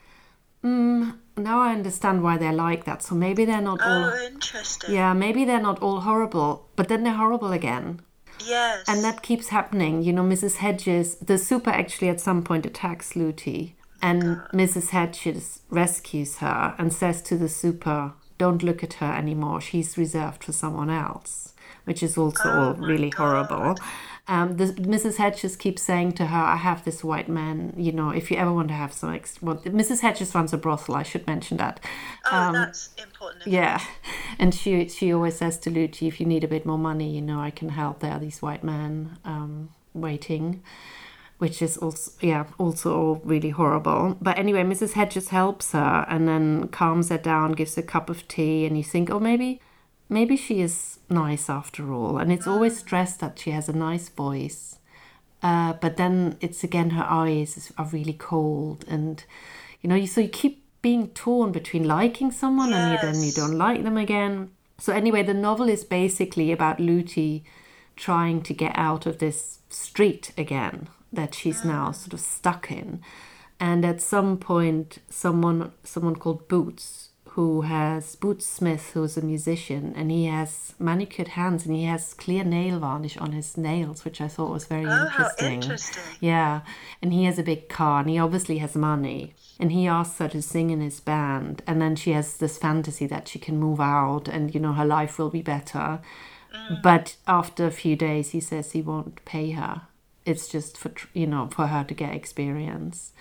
mm, 0.63 1.17
now 1.35 1.59
I 1.59 1.73
understand 1.73 2.23
why 2.23 2.37
they're 2.37 2.53
like 2.53 2.85
that. 2.85 3.03
So 3.03 3.13
maybe 3.13 3.43
they're 3.43 3.59
not 3.59 3.81
all. 3.81 4.11
Oh, 4.13 4.25
interesting. 4.25 4.95
Yeah, 4.95 5.11
maybe 5.11 5.43
they're 5.43 5.61
not 5.61 5.79
all 5.81 5.99
horrible, 5.99 6.69
but 6.77 6.87
then 6.87 7.03
they're 7.03 7.13
horrible 7.13 7.51
again. 7.51 7.99
Yes. 8.45 8.85
And 8.87 9.03
that 9.03 9.23
keeps 9.23 9.49
happening. 9.49 10.03
You 10.03 10.13
know, 10.13 10.23
Mrs. 10.23 10.55
Hedges, 10.57 11.15
the 11.15 11.37
super 11.37 11.69
actually 11.69 12.07
at 12.07 12.21
some 12.21 12.43
point 12.43 12.65
attacks 12.65 13.17
Lutie, 13.17 13.75
and 14.01 14.41
Mrs. 14.53 14.89
Hedges 14.89 15.61
rescues 15.69 16.37
her 16.37 16.75
and 16.77 16.93
says 16.93 17.21
to 17.23 17.37
the 17.37 17.49
super, 17.49 18.13
Don't 18.37 18.63
look 18.63 18.83
at 18.83 18.93
her 18.95 19.13
anymore. 19.13 19.61
She's 19.61 19.97
reserved 19.97 20.43
for 20.43 20.51
someone 20.51 20.89
else, 20.89 21.53
which 21.85 22.01
is 22.01 22.17
also 22.17 22.49
all 22.49 22.73
really 22.75 23.11
horrible. 23.15 23.75
Um, 24.29 24.57
the, 24.57 24.65
Mrs. 24.65 25.17
Hedges 25.17 25.55
keeps 25.55 25.81
saying 25.81 26.11
to 26.13 26.27
her, 26.27 26.37
I 26.37 26.55
have 26.57 26.85
this 26.85 27.03
white 27.03 27.27
man, 27.27 27.73
you 27.75 27.91
know, 27.91 28.11
if 28.11 28.29
you 28.29 28.37
ever 28.37 28.53
want 28.53 28.67
to 28.67 28.75
have 28.75 28.93
some 28.93 29.11
extra. 29.11 29.43
Well, 29.43 29.57
Mrs. 29.57 30.01
Hedges 30.01 30.35
runs 30.35 30.53
a 30.53 30.57
brothel, 30.57 30.93
I 30.93 31.01
should 31.01 31.25
mention 31.25 31.57
that. 31.57 31.79
oh, 32.31 32.53
that's 32.53 32.89
important. 33.01 33.47
Yeah, 33.47 33.81
and 34.39 34.53
she 34.53 34.87
she 34.87 35.11
always 35.11 35.35
says 35.37 35.57
to 35.59 35.71
Lucci, 35.71 36.07
if 36.07 36.19
you 36.19 36.27
need 36.27 36.43
a 36.43 36.47
bit 36.47 36.63
more 36.63 36.77
money, 36.77 37.15
you 37.15 37.23
know, 37.23 37.39
I 37.39 37.49
can 37.49 37.69
help. 37.69 38.01
There 38.01 38.11
are 38.11 38.19
these 38.19 38.39
white 38.39 38.63
men 38.63 39.17
um, 39.25 39.69
waiting, 39.95 40.61
which 41.39 41.61
is 41.61 41.77
also 41.77 42.11
yeah 42.21 42.45
also 42.57 43.21
really 43.23 43.49
horrible. 43.49 44.17
But 44.21 44.37
anyway, 44.37 44.63
Mrs. 44.63 44.93
Hedges 44.93 45.29
helps 45.29 45.71
her 45.71 46.05
and 46.07 46.27
then 46.27 46.67
calms 46.67 47.09
her 47.09 47.17
down, 47.17 47.53
gives 47.53 47.75
her 47.75 47.81
a 47.81 47.85
cup 47.85 48.09
of 48.09 48.27
tea, 48.27 48.65
and 48.65 48.77
you 48.77 48.83
think, 48.83 49.09
oh 49.09 49.19
maybe 49.19 49.59
maybe 50.09 50.35
she 50.35 50.61
is 50.61 50.99
nice 51.09 51.49
after 51.49 51.93
all. 51.93 52.17
And 52.17 52.31
it's 52.31 52.47
always 52.47 52.77
stressed 52.77 53.19
that 53.21 53.39
she 53.39 53.51
has 53.51 53.69
a 53.69 53.73
nice 53.73 54.09
voice. 54.09 54.79
Uh, 55.41 55.73
but 55.73 55.95
then 55.95 56.37
it's 56.41 56.63
again 56.63 56.91
her 56.91 57.05
eyes 57.09 57.71
are 57.77 57.85
really 57.85 58.13
cold 58.13 58.83
and 58.89 59.23
you 59.79 59.89
know 59.89 59.95
you 59.95 60.05
so 60.05 60.19
you 60.19 60.27
keep 60.27 60.65
being 60.81 61.07
torn 61.09 61.53
between 61.53 61.85
liking 61.87 62.29
someone 62.29 62.73
and 62.73 62.91
you, 62.91 62.99
then 63.01 63.23
you 63.23 63.31
don't 63.31 63.57
like 63.57 63.83
them 63.83 63.95
again 63.95 64.51
so 64.77 64.91
anyway 64.91 65.23
the 65.23 65.33
novel 65.33 65.69
is 65.69 65.85
basically 65.85 66.51
about 66.51 66.77
Lutie 66.77 67.45
trying 67.95 68.41
to 68.41 68.53
get 68.53 68.73
out 68.75 69.05
of 69.05 69.19
this 69.19 69.59
street 69.69 70.33
again 70.37 70.89
that 71.11 71.33
she's 71.33 71.63
now 71.65 71.89
mm. 71.89 71.95
sort 71.95 72.13
of 72.13 72.19
stuck 72.19 72.71
in 72.71 73.01
and 73.59 73.83
at 73.85 74.01
some 74.01 74.37
point 74.37 74.99
someone 75.09 75.71
someone 75.83 76.15
called 76.15 76.47
Boots 76.47 77.09
who 77.33 77.61
has 77.61 78.15
Boots 78.15 78.45
Smith 78.45 78.91
who's 78.93 79.15
a 79.17 79.21
musician 79.21 79.93
and 79.95 80.09
he 80.11 80.25
has 80.25 80.73
manicured 80.79 81.29
hands 81.29 81.65
and 81.65 81.75
he 81.75 81.83
has 81.85 82.13
clear 82.13 82.43
nail 82.43 82.79
varnish 82.79 83.17
on 83.17 83.33
his 83.33 83.55
nails 83.55 84.03
which 84.03 84.19
I 84.19 84.27
thought 84.27 84.51
was 84.51 84.65
very 84.65 84.85
Oh, 84.85 84.89
how 84.89 85.05
interesting. 85.05 85.53
interesting. 85.53 86.03
Yeah, 86.19 86.61
and 87.01 87.13
he 87.13 87.25
has 87.25 87.37
a 87.37 87.43
big 87.43 87.69
car 87.69 88.01
and 88.01 88.09
he 88.09 88.17
obviously 88.17 88.57
has 88.59 88.75
money. 88.75 89.33
And 89.59 89.71
he 89.71 89.87
asks 89.87 90.19
her 90.19 90.29
to 90.29 90.41
sing 90.41 90.69
in 90.69 90.79
his 90.81 91.01
band. 91.01 91.61
And 91.67 91.81
then 91.81 91.95
she 91.97 92.11
has 92.13 92.37
this 92.37 92.57
fantasy 92.57 93.05
that 93.07 93.27
she 93.27 93.39
can 93.39 93.57
move 93.59 93.81
out 93.81 94.27
and, 94.29 94.53
you 94.55 94.59
know, 94.61 94.71
her 94.73 94.85
life 94.85 95.19
will 95.19 95.29
be 95.29 95.41
better. 95.41 95.99
Mm. 96.55 96.81
But 96.81 97.17
after 97.27 97.65
a 97.65 97.71
few 97.71 97.95
days, 97.97 98.29
he 98.31 98.39
says 98.39 98.71
he 98.71 98.81
won't 98.81 99.23
pay 99.25 99.51
her. 99.51 99.81
It's 100.25 100.47
just 100.47 100.77
for, 100.77 100.91
you 101.13 101.27
know, 101.27 101.47
for 101.51 101.67
her 101.67 101.83
to 101.83 101.93
get 101.93 102.13
experience. 102.13 103.13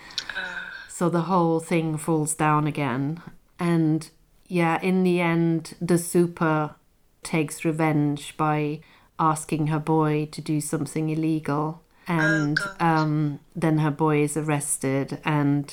So 0.89 1.09
the 1.09 1.23
whole 1.23 1.61
thing 1.61 1.97
falls 1.97 2.35
down 2.35 2.67
again. 2.67 3.23
And 3.59 4.09
yeah, 4.47 4.81
in 4.83 5.05
the 5.05 5.21
end, 5.21 5.75
the 5.81 5.99
super 5.99 6.75
takes 7.23 7.65
revenge 7.65 8.37
by 8.37 8.81
asking 9.19 9.69
her 9.69 9.79
boy 9.79 10.27
to 10.33 10.41
do 10.41 10.61
something 10.61 11.09
illegal. 11.09 11.83
And 12.07 12.59
Oh, 12.81 12.87
um, 12.87 13.41
then 13.55 13.79
her 13.79 13.91
boy 13.91 14.23
is 14.23 14.37
arrested, 14.37 15.21
and, 15.27 15.73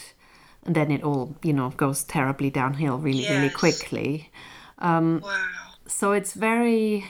and 0.65 0.75
then 0.75 0.91
it 0.91 1.01
all, 1.01 1.36
you 1.41 1.53
know, 1.53 1.70
goes 1.70 2.03
terribly 2.03 2.50
downhill 2.50 2.98
really, 2.98 3.25
really 3.29 3.44
Yes. 3.48 3.55
quickly. 3.55 4.32
Wow. 4.82 5.22
So 5.88 6.12
it's 6.12 6.34
very, 6.34 7.05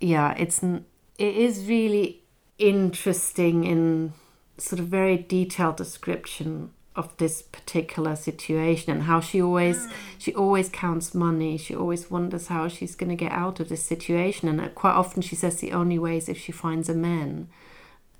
yeah, 0.00 0.34
it's 0.36 0.62
it 0.64 1.36
is 1.36 1.66
really 1.68 2.23
interesting 2.58 3.64
in 3.64 4.12
sort 4.58 4.80
of 4.80 4.86
very 4.86 5.16
detailed 5.16 5.76
description 5.76 6.70
of 6.96 7.16
this 7.16 7.42
particular 7.42 8.14
situation 8.14 8.92
and 8.92 9.02
how 9.02 9.20
she 9.20 9.42
always 9.42 9.88
she 10.16 10.32
always 10.34 10.68
counts 10.68 11.14
money. 11.14 11.56
She 11.56 11.74
always 11.74 12.10
wonders 12.10 12.46
how 12.46 12.68
she's 12.68 12.94
going 12.94 13.10
to 13.10 13.16
get 13.16 13.32
out 13.32 13.58
of 13.58 13.68
this 13.68 13.82
situation. 13.82 14.48
And 14.48 14.60
uh, 14.60 14.68
quite 14.68 14.92
often 14.92 15.22
she 15.22 15.34
says 15.34 15.56
the 15.56 15.72
only 15.72 15.98
way 15.98 16.18
is 16.18 16.28
if 16.28 16.38
she 16.38 16.52
finds 16.52 16.88
a 16.88 16.94
man. 16.94 17.48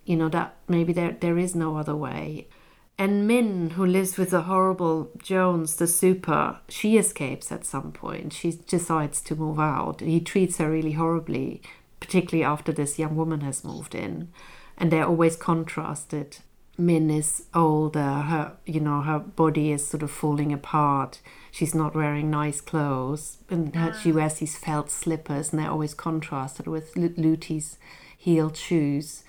You 0.04 0.16
know 0.16 0.28
that 0.30 0.56
maybe 0.68 0.92
there 0.92 1.16
there 1.18 1.38
is 1.38 1.54
no 1.54 1.76
other 1.76 1.94
way. 1.94 2.48
And 2.96 3.26
Min, 3.26 3.70
who 3.70 3.84
lives 3.84 4.16
with 4.16 4.30
the 4.30 4.42
horrible 4.42 5.10
Jones, 5.20 5.76
the 5.76 5.88
super, 5.88 6.60
she 6.68 6.96
escapes 6.96 7.50
at 7.50 7.64
some 7.64 7.90
point. 7.90 8.32
She 8.32 8.52
decides 8.52 9.20
to 9.22 9.34
move 9.34 9.58
out. 9.58 10.00
He 10.00 10.20
treats 10.20 10.58
her 10.58 10.70
really 10.70 10.92
horribly, 10.92 11.60
particularly 12.04 12.44
after 12.44 12.72
this 12.72 12.98
young 12.98 13.16
woman 13.16 13.40
has 13.40 13.64
moved 13.64 13.94
in. 13.94 14.28
And 14.76 14.90
they're 14.90 15.06
always 15.06 15.36
contrasted. 15.36 16.38
Min 16.76 17.08
is 17.08 17.44
older, 17.54 18.00
her 18.00 18.56
you 18.66 18.80
know, 18.80 19.00
her 19.02 19.20
body 19.20 19.70
is 19.70 19.86
sort 19.86 20.02
of 20.02 20.10
falling 20.10 20.52
apart. 20.52 21.20
She's 21.52 21.74
not 21.74 21.94
wearing 21.94 22.30
nice 22.30 22.60
clothes. 22.60 23.38
And 23.48 23.74
her, 23.76 23.92
ah. 23.94 23.98
she 24.00 24.10
wears 24.10 24.34
these 24.34 24.56
felt 24.56 24.90
slippers 24.90 25.52
and 25.52 25.60
they're 25.60 25.70
always 25.70 25.94
contrasted 25.94 26.66
with 26.66 26.96
Lu- 26.96 27.14
Lutie's 27.16 27.78
heeled 28.18 28.56
shoes. 28.56 29.24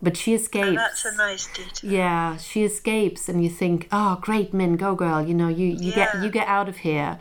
But 0.00 0.16
she 0.16 0.32
oh, 0.32 0.36
escapes. 0.36 0.68
And 0.68 0.78
that's 0.78 1.04
a 1.04 1.14
nice 1.16 1.46
detail. 1.52 1.90
Yeah, 1.90 2.36
she 2.36 2.62
escapes, 2.62 3.28
and 3.28 3.42
you 3.42 3.50
think, 3.50 3.88
"Oh, 3.90 4.16
great, 4.20 4.54
Min, 4.54 4.76
go 4.76 4.94
girl! 4.94 5.20
You 5.26 5.34
know, 5.34 5.48
you 5.48 5.66
you 5.66 5.92
get 5.92 6.22
you 6.22 6.30
get 6.30 6.46
out 6.46 6.68
of 6.68 6.78
here." 6.78 7.18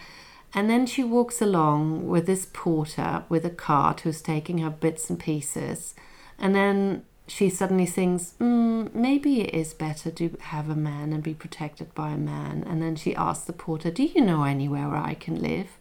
And 0.54 0.70
then 0.70 0.86
she 0.86 1.04
walks 1.04 1.42
along 1.42 2.08
with 2.08 2.26
this 2.26 2.48
porter 2.52 3.24
with 3.30 3.46
a 3.46 3.50
cart 3.50 4.02
who's 4.02 4.22
taking 4.22 4.60
her 4.60 4.70
bits 4.70 5.10
and 5.10 5.20
pieces, 5.20 5.94
and 6.40 6.56
then 6.56 7.04
she 7.28 7.50
suddenly 7.50 7.86
thinks, 7.86 8.36
mm, 8.40 8.94
"Maybe 8.96 9.42
it 9.42 9.54
is 9.54 9.74
better 9.74 10.10
to 10.12 10.38
have 10.40 10.70
a 10.70 10.76
man 10.76 11.12
and 11.12 11.22
be 11.22 11.34
protected 11.34 11.94
by 11.94 12.12
a 12.12 12.18
man." 12.18 12.64
And 12.66 12.82
then 12.82 12.96
she 12.96 13.14
asks 13.16 13.46
the 13.46 13.54
porter, 13.54 13.92
"Do 13.92 14.04
you 14.04 14.22
know 14.22 14.44
anywhere 14.44 14.88
where 14.88 15.04
I 15.04 15.14
can 15.14 15.42
live?" 15.42 15.78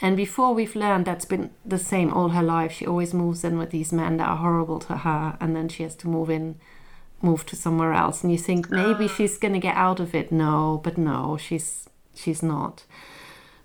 And 0.00 0.16
before 0.16 0.54
we've 0.54 0.76
learned 0.76 1.04
that's 1.04 1.24
been 1.24 1.50
the 1.66 1.78
same 1.78 2.12
all 2.12 2.28
her 2.28 2.42
life. 2.42 2.70
She 2.70 2.86
always 2.86 3.12
moves 3.12 3.42
in 3.42 3.58
with 3.58 3.70
these 3.70 3.92
men 3.92 4.18
that 4.18 4.28
are 4.28 4.36
horrible 4.36 4.78
to 4.80 4.98
her, 4.98 5.36
and 5.40 5.56
then 5.56 5.68
she 5.68 5.82
has 5.82 5.96
to 5.96 6.08
move 6.08 6.30
in, 6.30 6.54
move 7.20 7.44
to 7.46 7.56
somewhere 7.56 7.92
else. 7.92 8.22
And 8.22 8.30
you 8.30 8.38
think 8.38 8.70
maybe 8.70 9.08
she's 9.08 9.36
gonna 9.36 9.58
get 9.58 9.74
out 9.74 9.98
of 9.98 10.14
it. 10.14 10.30
No, 10.30 10.80
but 10.84 10.96
no, 10.96 11.36
she's 11.36 11.88
she's 12.14 12.42
not. 12.42 12.84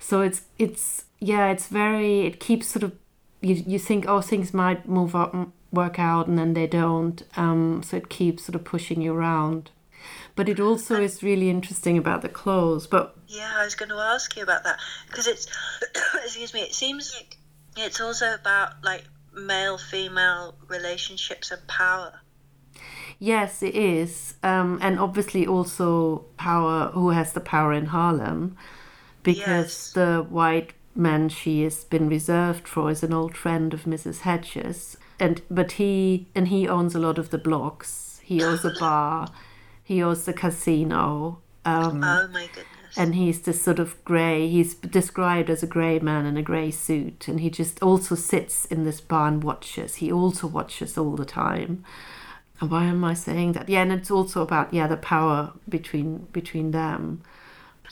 So 0.04 0.20
it's 0.20 0.42
it's 0.60 1.06
yeah, 1.20 1.48
it's 1.48 1.68
very. 1.68 2.28
It 2.28 2.42
keeps 2.42 2.68
sort 2.68 2.84
of 2.84 2.92
you 3.40 3.56
you 3.56 3.80
think 3.80 4.06
oh 4.08 4.20
things 4.20 4.54
might 4.54 4.88
move 4.88 5.16
up 5.16 5.34
work 5.72 5.98
out 5.98 6.28
and 6.28 6.38
then 6.38 6.54
they 6.54 6.68
don't. 6.68 7.24
Um, 7.38 7.82
so 7.84 7.98
it 7.98 8.10
keeps 8.10 8.44
sort 8.44 8.56
of 8.56 8.66
pushing 8.66 9.02
you 9.02 9.14
around. 9.14 9.72
But 10.36 10.50
it 10.50 10.60
also 10.60 11.02
is 11.02 11.24
really 11.24 11.50
interesting 11.50 11.98
about 11.98 12.22
the 12.22 12.30
clothes. 12.30 12.86
But 12.86 13.16
Yeah, 13.28 13.50
I 13.56 13.64
was 13.64 13.76
going 13.76 13.90
to 13.90 13.98
ask 13.98 14.36
you 14.36 14.44
about 14.44 14.66
that 14.66 14.80
because 15.08 15.26
it's, 15.26 15.48
excuse 16.24 16.54
me, 16.54 16.62
it 16.62 16.74
seems 16.74 17.16
like 17.16 17.38
it's 17.78 18.02
also 18.02 18.34
about 18.34 18.84
like 18.84 19.06
male 19.34 19.78
female 19.78 20.56
relationships 20.68 21.50
and 21.50 21.66
power. 21.68 22.20
Yes, 23.20 23.64
it 23.64 23.74
is. 23.74 24.34
Um, 24.44 24.80
and 24.82 25.00
obviously 25.00 25.48
also 25.48 26.26
power 26.36 26.90
who 26.90 27.12
has 27.12 27.32
the 27.32 27.40
power 27.40 27.72
in 27.72 27.86
Harlem 27.86 28.58
because 29.24 29.38
Yes. 29.48 29.92
the 29.94 30.26
white 30.30 30.74
man 30.96 31.30
she 31.30 31.64
has 31.64 31.84
been 31.86 32.08
reserved 32.10 32.68
for 32.68 32.92
is 32.92 33.02
an 33.04 33.14
old 33.14 33.36
friend 33.36 33.74
of 33.74 33.84
Mrs. 33.86 34.20
Hedges. 34.22 34.98
And 35.20 35.42
but 35.50 35.74
he 35.74 36.28
and 36.36 36.48
he 36.50 36.68
owns 36.68 36.96
a 36.96 37.00
lot 37.00 37.18
of 37.18 37.30
the 37.30 37.38
blocks. 37.38 38.20
He 38.24 38.44
owns 38.44 38.64
a 38.66 38.74
bar, 38.80 39.28
he 39.84 40.02
owns 40.04 40.26
the 40.26 40.34
casino. 40.34 41.40
Um, 41.66 42.04
Oh 42.04 42.28
my 42.28 42.48
goodness. 42.48 42.98
and 42.98 43.16
he's 43.16 43.42
this 43.42 43.62
sort 43.64 43.80
of 43.80 44.04
grey 44.04 44.50
he's 44.50 44.76
described 44.76 45.50
as 45.50 45.64
a 45.64 45.68
grey 45.68 45.98
man 46.00 46.26
in 46.26 46.36
a 46.36 46.42
grey 46.42 46.70
suit 46.72 47.28
and 47.30 47.40
he 47.40 47.50
just 47.50 47.82
also 47.82 48.16
sits 48.16 48.66
in 48.66 48.84
this 48.84 49.00
bar 49.00 49.30
and 49.30 49.44
watches 49.46 49.96
he 49.96 50.12
also 50.12 50.46
watches 50.46 50.98
all 50.98 51.16
the 51.16 51.24
time 51.26 51.82
and 52.60 52.70
why 52.70 52.84
am 52.84 53.04
i 53.06 53.14
saying 53.14 53.54
that 53.54 53.70
yeah 53.70 53.82
and 53.82 53.94
it's 53.94 54.12
also 54.12 54.42
about 54.42 54.74
yeah 54.74 54.88
the 54.88 54.98
power 54.98 55.54
between 55.70 56.28
between 56.34 56.72
them 56.72 57.22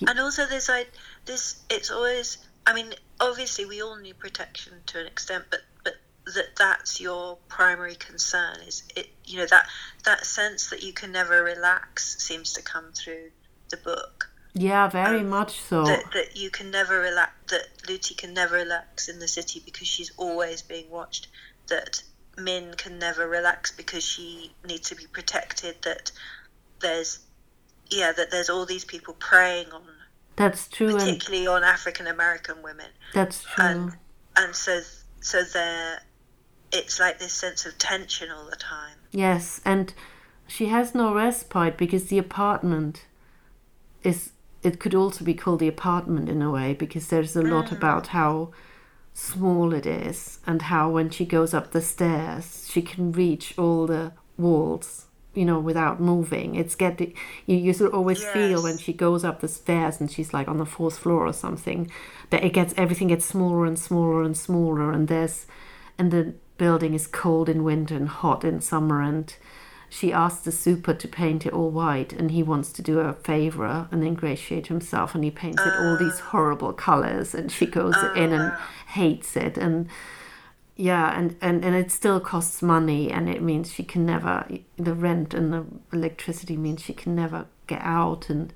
And 0.05 0.19
also 0.19 0.45
this 0.45 0.69
I 0.69 0.85
this 1.25 1.61
it's 1.69 1.91
always 1.91 2.37
I 2.65 2.73
mean 2.73 2.93
obviously 3.19 3.65
we 3.65 3.81
all 3.81 3.97
need 3.97 4.19
protection 4.19 4.73
to 4.87 4.99
an 4.99 5.07
extent 5.07 5.45
but 5.49 5.61
but 5.83 5.93
that 6.33 6.55
that's 6.57 6.99
your 6.99 7.37
primary 7.47 7.95
concern 7.95 8.57
is 8.67 8.83
it 8.95 9.07
you 9.25 9.37
know 9.37 9.45
that 9.47 9.67
that 10.05 10.25
sense 10.25 10.69
that 10.69 10.83
you 10.83 10.93
can 10.93 11.11
never 11.11 11.43
relax 11.43 12.21
seems 12.23 12.53
to 12.53 12.61
come 12.61 12.91
through 12.93 13.31
the 13.69 13.77
book. 13.77 14.29
Yeah 14.53 14.87
very 14.89 15.21
um, 15.21 15.29
much 15.29 15.61
so. 15.61 15.83
that, 15.83 16.11
that 16.13 16.35
you 16.35 16.49
can 16.49 16.71
never 16.71 16.99
relax 16.99 17.31
that 17.49 17.67
Lutie 17.87 18.15
can 18.15 18.33
never 18.33 18.55
relax 18.55 19.07
in 19.07 19.19
the 19.19 19.27
city 19.27 19.61
because 19.63 19.87
she's 19.87 20.11
always 20.17 20.61
being 20.61 20.89
watched 20.89 21.27
that 21.67 22.03
Min 22.37 22.73
can 22.75 22.99
never 22.99 23.27
relax 23.27 23.71
because 23.71 24.03
she 24.03 24.51
needs 24.67 24.89
to 24.89 24.95
be 24.95 25.05
protected 25.05 25.81
that 25.83 26.11
there's 26.81 27.19
yeah 27.89 28.11
that 28.11 28.31
there's 28.31 28.49
all 28.49 28.65
these 28.65 28.85
people 28.85 29.13
preying 29.13 29.71
on 29.71 29.83
that's 30.41 30.67
true 30.67 30.89
and 30.89 30.99
particularly 30.99 31.47
on 31.47 31.63
African 31.63 32.07
American 32.07 32.63
women. 32.63 32.87
That's 33.13 33.43
true. 33.43 33.63
And 33.63 33.93
and 34.35 34.55
so 34.55 34.81
so 35.19 35.43
there 35.43 36.01
it's 36.71 36.99
like 36.99 37.19
this 37.19 37.33
sense 37.33 37.65
of 37.65 37.77
tension 37.77 38.31
all 38.31 38.49
the 38.49 38.55
time. 38.55 38.97
Yes, 39.11 39.61
and 39.65 39.93
she 40.47 40.67
has 40.67 40.95
no 40.95 41.13
respite 41.13 41.77
because 41.77 42.05
the 42.05 42.17
apartment 42.17 43.05
is. 44.03 44.31
It 44.63 44.79
could 44.79 44.93
also 44.93 45.25
be 45.25 45.33
called 45.33 45.59
the 45.59 45.67
apartment 45.67 46.29
in 46.29 46.41
a 46.43 46.51
way 46.51 46.75
because 46.75 47.07
there's 47.07 47.35
a 47.35 47.41
lot 47.41 47.67
mm. 47.67 47.77
about 47.77 48.07
how 48.07 48.51
small 49.13 49.73
it 49.73 49.85
is 49.85 50.39
and 50.45 50.63
how 50.63 50.89
when 50.89 51.09
she 51.09 51.25
goes 51.25 51.53
up 51.53 51.71
the 51.71 51.81
stairs 51.81 52.67
she 52.71 52.81
can 52.81 53.11
reach 53.11 53.57
all 53.57 53.85
the 53.85 54.13
walls 54.37 55.07
you 55.33 55.45
know 55.45 55.59
without 55.59 55.99
moving. 55.99 56.55
It's 56.55 56.75
getting 56.75 57.13
you, 57.45 57.55
you 57.55 57.73
sort 57.73 57.91
of 57.91 57.95
always 57.95 58.23
feel 58.23 58.63
when 58.63 58.77
she 58.77 58.93
goes 58.93 59.23
up 59.23 59.41
the 59.41 59.47
stairs 59.47 59.99
and 59.99 60.11
she's 60.11 60.33
like 60.33 60.47
on 60.47 60.57
the 60.57 60.65
fourth 60.65 60.97
floor 60.97 61.25
or 61.25 61.33
something 61.33 61.89
that 62.29 62.43
it 62.43 62.53
gets 62.53 62.73
everything 62.77 63.07
gets 63.09 63.25
smaller 63.25 63.65
and 63.65 63.79
smaller 63.79 64.23
and 64.23 64.37
smaller 64.37 64.91
and 64.91 65.07
there's 65.07 65.45
and 65.97 66.11
the 66.11 66.33
building 66.57 66.93
is 66.93 67.07
cold 67.07 67.49
in 67.49 67.63
winter 67.63 67.95
and 67.95 68.09
hot 68.09 68.43
in 68.43 68.61
summer 68.61 69.01
and 69.01 69.35
she 69.89 70.13
asks 70.13 70.45
the 70.45 70.51
super 70.51 70.93
to 70.93 71.07
paint 71.07 71.45
it 71.45 71.53
all 71.53 71.69
white 71.69 72.13
and 72.13 72.31
he 72.31 72.41
wants 72.41 72.71
to 72.71 72.81
do 72.81 72.95
her 72.97 73.09
a 73.09 73.13
favor 73.13 73.87
and 73.91 74.03
ingratiate 74.03 74.67
himself 74.67 75.13
and 75.13 75.23
he 75.23 75.31
paints 75.31 75.61
it 75.65 75.73
all 75.73 75.97
these 75.97 76.19
ah. 76.21 76.29
horrible 76.29 76.71
colors 76.71 77.35
and 77.35 77.51
she 77.51 77.65
goes 77.65 77.95
in 78.15 78.31
and 78.31 78.51
ah. 78.53 78.69
hates 78.87 79.35
it 79.35 79.57
and 79.57 79.89
yeah 80.89 81.17
and, 81.17 81.35
and 81.41 81.63
and 81.65 81.75
it 81.75 81.91
still 81.91 82.19
costs 82.19 82.61
money 82.61 83.11
and 83.11 83.29
it 83.29 83.41
means 83.41 83.71
she 83.71 83.83
can 83.83 84.05
never 84.05 84.33
the 84.77 84.93
rent 84.93 85.33
and 85.33 85.53
the 85.53 85.65
electricity 85.93 86.57
means 86.57 86.81
she 86.81 86.93
can 86.93 87.15
never 87.15 87.45
get 87.67 87.81
out 87.81 88.29
and 88.29 88.53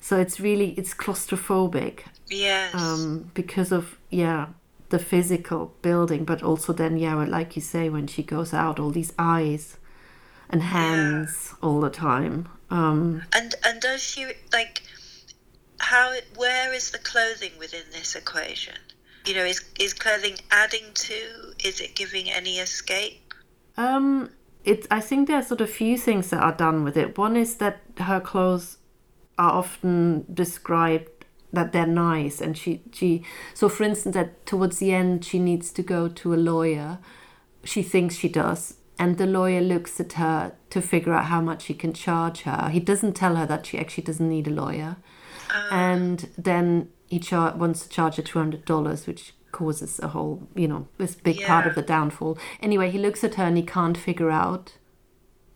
so 0.00 0.18
it's 0.18 0.38
really 0.40 0.70
it's 0.80 0.94
claustrophobic 0.94 2.00
yes 2.28 2.74
um, 2.74 3.30
because 3.34 3.72
of 3.72 3.98
yeah 4.10 4.46
the 4.92 4.98
physical 4.98 5.74
building, 5.80 6.24
but 6.24 6.42
also 6.42 6.72
then 6.72 6.98
yeah, 6.98 7.14
like 7.14 7.56
you 7.56 7.62
say, 7.62 7.88
when 7.88 8.06
she 8.06 8.22
goes 8.22 8.52
out, 8.52 8.78
all 8.78 8.90
these 8.90 9.12
eyes 9.18 9.78
and 10.50 10.62
hands 10.62 11.54
all 11.62 11.80
the 11.80 11.90
time. 11.90 12.46
Um, 12.70 13.22
And 13.32 13.54
and 13.64 13.80
does 13.80 14.02
she 14.02 14.26
like 14.52 14.82
how 15.80 16.14
where 16.36 16.72
is 16.74 16.90
the 16.90 16.98
clothing 16.98 17.52
within 17.58 17.86
this 17.90 18.14
equation? 18.14 18.76
You 19.26 19.34
know, 19.34 19.44
is 19.44 19.64
is 19.78 19.94
clothing 19.94 20.36
adding 20.50 20.84
to? 20.94 21.14
Is 21.64 21.80
it 21.80 21.94
giving 21.94 22.30
any 22.30 22.58
escape? 22.58 23.20
um, 23.76 24.30
it 24.64 24.86
I 24.90 25.00
think 25.00 25.28
there's 25.28 25.48
sort 25.48 25.60
of 25.60 25.70
few 25.70 25.98
things 25.98 26.30
that 26.30 26.42
are 26.42 26.52
done 26.52 26.84
with 26.84 26.96
it. 26.96 27.18
One 27.18 27.36
is 27.36 27.56
that 27.56 27.80
her 27.98 28.20
clothes 28.20 28.78
are 29.38 29.52
often 29.52 30.26
described 30.32 31.08
that 31.52 31.72
they're 31.72 31.86
nice 31.86 32.40
and 32.40 32.56
she 32.56 32.80
she 32.92 33.22
so 33.54 33.68
for 33.68 33.84
instance 33.84 34.14
that 34.14 34.46
towards 34.46 34.78
the 34.78 34.92
end 34.92 35.24
she 35.24 35.38
needs 35.38 35.70
to 35.70 35.82
go 35.82 36.08
to 36.08 36.32
a 36.32 36.36
lawyer 36.36 36.98
she 37.64 37.82
thinks 37.82 38.14
she 38.14 38.28
does 38.28 38.74
and 38.98 39.18
the 39.18 39.26
lawyer 39.26 39.60
looks 39.60 40.00
at 40.00 40.14
her 40.14 40.52
to 40.70 40.80
figure 40.80 41.12
out 41.12 41.26
how 41.26 41.40
much 41.42 41.66
he 41.66 41.74
can 41.74 41.92
charge 41.92 42.42
her 42.42 42.70
he 42.70 42.80
doesn't 42.80 43.12
tell 43.12 43.36
her 43.36 43.46
that 43.46 43.66
she 43.66 43.78
actually 43.78 44.04
doesn't 44.04 44.30
need 44.30 44.46
a 44.46 44.50
lawyer 44.50 44.96
and 45.70 46.28
then 46.38 46.88
he 47.08 47.18
char- 47.18 47.54
wants 47.56 47.82
to 47.82 47.88
charge 47.88 48.16
her 48.16 48.22
two 48.22 48.38
hundred 48.38 48.64
dollars, 48.64 49.06
which 49.06 49.34
causes 49.52 50.00
a 50.00 50.08
whole, 50.08 50.48
you 50.54 50.66
know, 50.66 50.88
this 50.98 51.14
big 51.14 51.42
part 51.42 51.66
of 51.66 51.74
the 51.74 51.82
downfall. 51.82 52.38
Anyway, 52.60 52.90
he 52.90 52.98
looks 52.98 53.22
at 53.22 53.34
her 53.34 53.44
and 53.44 53.56
he 53.56 53.62
can't 53.62 53.98
figure 53.98 54.30
out 54.30 54.78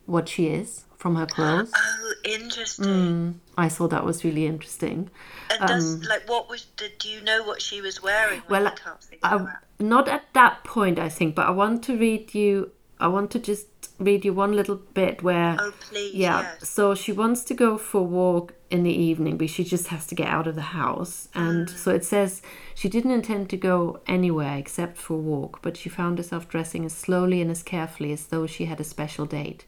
what 0.05 0.29
she 0.29 0.47
is 0.49 0.85
from 0.97 1.17
her 1.17 1.27
clothes. 1.27 1.73
Oh, 2.09 2.13
interesting. 2.25 2.85
Mm, 2.87 3.35
I 3.57 3.69
thought 3.69 3.91
that 3.91 4.05
was 4.05 4.25
really 4.25 4.47
interesting. 4.47 5.11
And 5.51 5.69
does 5.69 6.05
like 6.07 6.29
what 6.29 6.49
was? 6.49 6.65
Did 6.77 7.05
you 7.05 7.21
know 7.21 7.43
what 7.43 7.61
she 7.61 7.81
was 7.81 8.03
wearing? 8.03 8.43
Well, 8.49 8.65
you 8.65 8.71
can't 8.71 9.03
figure 9.03 9.21
I, 9.23 9.37
it 9.37 9.49
not 9.79 10.09
at 10.09 10.25
that 10.35 10.65
point, 10.65 10.99
I 10.99 11.09
think, 11.09 11.35
but 11.35 11.47
I 11.47 11.51
want 11.51 11.83
to 11.85 11.97
read 11.97 12.35
you. 12.35 12.71
I 12.99 13.09
want 13.09 13.31
to 13.33 13.39
just 13.39 13.67
read 13.99 14.25
you 14.25 14.33
one 14.33 14.53
little 14.53 14.77
bit 14.77 15.23
where. 15.23 15.57
Oh, 15.59 15.73
please. 15.81 16.15
yeah. 16.15 16.43
Yes. 16.43 16.69
So 16.69 16.95
she 16.95 17.13
wants 17.13 17.45
to 17.45 17.55
go 17.55 17.79
for 17.79 17.99
a 17.99 18.05
walk 18.05 18.55
in 18.71 18.83
the 18.83 18.93
evening, 18.93 19.37
but 19.37 19.51
she 19.51 19.65
just 19.65 19.89
has 19.89 20.07
to 20.07 20.15
get 20.15 20.29
out 20.29 20.47
of 20.47 20.55
the 20.55 20.63
house. 20.63 21.29
And 21.35 21.69
mm. 21.69 21.77
so 21.77 21.91
it 21.93 22.05
says 22.05 22.43
she 22.75 22.89
didn't 22.89 23.13
intend 23.13 23.51
to 23.51 23.57
go 23.57 24.01
anywhere 24.07 24.57
except 24.57 24.97
for 24.97 25.15
a 25.15 25.21
walk, 25.21 25.61
but 25.63 25.77
she 25.77 25.89
found 25.89 26.19
herself 26.19 26.49
dressing 26.49 26.85
as 26.85 26.93
slowly 26.93 27.41
and 27.41 27.51
as 27.51 27.63
carefully 27.63 28.13
as 28.13 28.27
though 28.27 28.47
she 28.47 28.65
had 28.65 28.81
a 28.81 28.85
special 28.85 29.27
date, 29.27 29.65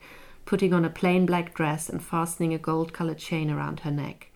putting 0.47 0.73
on 0.73 0.85
a 0.85 0.91
plain 0.91 1.27
black 1.27 1.55
dress 1.55 1.89
and 1.89 2.03
fastening 2.03 2.55
a 2.55 2.59
gold 2.59 2.93
colored 2.93 3.19
chain 3.19 3.51
around 3.51 3.81
her 3.81 3.91
neck. 3.91 4.31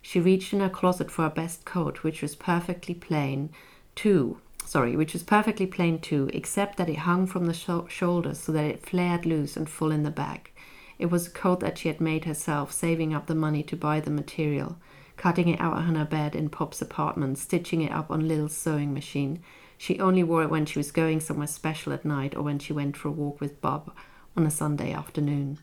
She 0.00 0.20
reached 0.20 0.52
in 0.52 0.60
her 0.60 0.68
closet 0.68 1.10
for 1.10 1.22
her 1.22 1.30
best 1.30 1.64
coat, 1.64 2.04
which 2.04 2.22
was 2.22 2.36
perfectly 2.36 2.94
plain, 2.94 3.50
too. 3.96 4.40
Sorry, 4.66 4.96
which 4.96 5.12
was 5.12 5.22
perfectly 5.22 5.64
plain 5.64 6.00
too, 6.00 6.28
except 6.34 6.76
that 6.76 6.88
it 6.88 6.98
hung 6.98 7.28
from 7.28 7.46
the 7.46 7.54
sho- 7.54 7.86
shoulders 7.88 8.40
so 8.40 8.50
that 8.50 8.64
it 8.64 8.84
flared 8.84 9.24
loose 9.24 9.56
and 9.56 9.70
full 9.70 9.92
in 9.92 10.02
the 10.02 10.10
back. 10.10 10.50
It 10.98 11.06
was 11.06 11.28
a 11.28 11.30
coat 11.30 11.60
that 11.60 11.78
she 11.78 11.86
had 11.86 12.00
made 12.00 12.24
herself, 12.24 12.72
saving 12.72 13.14
up 13.14 13.26
the 13.26 13.34
money 13.36 13.62
to 13.62 13.76
buy 13.76 14.00
the 14.00 14.10
material, 14.10 14.76
cutting 15.16 15.48
it 15.48 15.60
out 15.60 15.74
on 15.74 15.94
her 15.94 16.04
bed 16.04 16.34
in 16.34 16.48
Pop's 16.48 16.82
apartment, 16.82 17.38
stitching 17.38 17.80
it 17.80 17.92
up 17.92 18.10
on 18.10 18.26
Lil's 18.26 18.56
sewing 18.56 18.92
machine. 18.92 19.40
She 19.78 20.00
only 20.00 20.24
wore 20.24 20.42
it 20.42 20.50
when 20.50 20.66
she 20.66 20.80
was 20.80 20.90
going 20.90 21.20
somewhere 21.20 21.46
special 21.46 21.92
at 21.92 22.04
night 22.04 22.34
or 22.34 22.42
when 22.42 22.58
she 22.58 22.72
went 22.72 22.96
for 22.96 23.08
a 23.08 23.12
walk 23.12 23.40
with 23.40 23.60
Bob 23.60 23.94
on 24.36 24.46
a 24.46 24.50
Sunday 24.50 24.92
afternoon. 24.92 25.60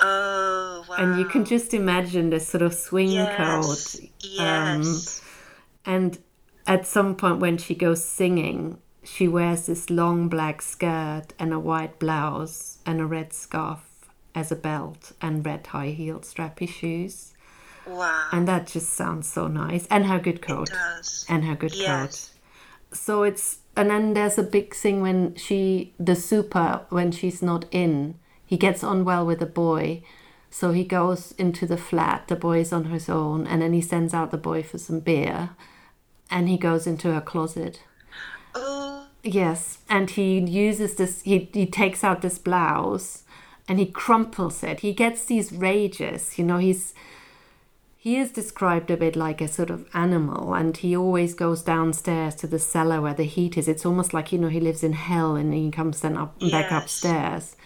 Oh, 0.00 0.84
wow. 0.88 0.96
And 0.96 1.20
you 1.20 1.26
can 1.26 1.44
just 1.44 1.72
imagine 1.72 2.30
this 2.30 2.48
sort 2.48 2.62
of 2.62 2.74
swing 2.74 3.10
yes. 3.12 3.36
coat. 3.36 4.04
um, 4.40 4.82
Yes. 4.82 5.22
And 5.84 6.18
at 6.70 6.86
some 6.86 7.16
point 7.16 7.40
when 7.40 7.58
she 7.58 7.74
goes 7.74 8.02
singing, 8.02 8.78
she 9.02 9.26
wears 9.26 9.66
this 9.66 9.90
long 9.90 10.28
black 10.28 10.62
skirt 10.62 11.24
and 11.36 11.52
a 11.52 11.58
white 11.58 11.98
blouse 11.98 12.78
and 12.86 13.00
a 13.00 13.06
red 13.06 13.32
scarf 13.32 13.80
as 14.36 14.52
a 14.52 14.56
belt 14.56 15.10
and 15.20 15.44
red 15.44 15.66
high 15.66 15.88
heeled 15.88 16.22
strappy 16.22 16.68
shoes. 16.68 17.34
wow. 17.84 18.28
And 18.30 18.46
that 18.46 18.68
just 18.68 18.94
sounds 18.94 19.26
so 19.26 19.48
nice. 19.48 19.88
And 19.90 20.06
her 20.06 20.20
good 20.20 20.40
coat. 20.42 20.70
And 21.28 21.44
her 21.44 21.56
good 21.56 21.74
Yes. 21.74 22.30
coat. 22.86 22.96
So 22.96 23.24
it's 23.24 23.58
and 23.76 23.90
then 23.90 24.14
there's 24.14 24.38
a 24.38 24.44
big 24.44 24.72
thing 24.72 25.00
when 25.00 25.34
she 25.34 25.92
the 25.98 26.14
super 26.14 26.86
when 26.90 27.10
she's 27.10 27.42
not 27.42 27.64
in, 27.72 28.14
he 28.46 28.56
gets 28.56 28.84
on 28.84 29.04
well 29.04 29.26
with 29.26 29.40
the 29.40 29.46
boy. 29.46 30.04
So 30.50 30.70
he 30.70 30.84
goes 30.84 31.32
into 31.32 31.66
the 31.66 31.76
flat, 31.76 32.28
the 32.28 32.36
boy 32.36 32.60
is 32.60 32.72
on 32.72 32.84
his 32.84 33.08
own, 33.08 33.48
and 33.48 33.60
then 33.60 33.72
he 33.72 33.80
sends 33.80 34.14
out 34.14 34.30
the 34.30 34.38
boy 34.50 34.62
for 34.62 34.78
some 34.78 35.00
beer 35.00 35.50
and 36.30 36.48
he 36.48 36.56
goes 36.56 36.86
into 36.86 37.12
her 37.12 37.20
closet. 37.20 37.82
Oh, 38.54 39.06
Yes, 39.22 39.78
and 39.88 40.08
he 40.08 40.38
uses 40.38 40.94
this. 40.94 41.22
He 41.22 41.50
he 41.52 41.66
takes 41.66 42.02
out 42.02 42.22
this 42.22 42.38
blouse, 42.38 43.24
and 43.68 43.78
he 43.78 43.86
crumples 43.86 44.62
it. 44.62 44.80
He 44.80 44.92
gets 44.92 45.26
these 45.26 45.52
rages. 45.52 46.38
You 46.38 46.44
know, 46.44 46.56
he's 46.56 46.94
he 47.98 48.16
is 48.16 48.30
described 48.30 48.90
a 48.90 48.96
bit 48.96 49.16
like 49.16 49.42
a 49.42 49.48
sort 49.48 49.68
of 49.68 49.86
animal, 49.92 50.54
and 50.54 50.74
he 50.74 50.96
always 50.96 51.34
goes 51.34 51.62
downstairs 51.62 52.34
to 52.36 52.46
the 52.46 52.58
cellar 52.58 53.02
where 53.02 53.14
the 53.14 53.24
heat 53.24 53.58
is. 53.58 53.68
It's 53.68 53.84
almost 53.84 54.14
like 54.14 54.32
you 54.32 54.38
know 54.38 54.48
he 54.48 54.60
lives 54.60 54.82
in 54.82 54.94
hell, 54.94 55.36
and 55.36 55.52
he 55.52 55.70
comes 55.70 56.00
then 56.00 56.16
up 56.16 56.40
back 56.50 56.70
upstairs, 56.70 57.56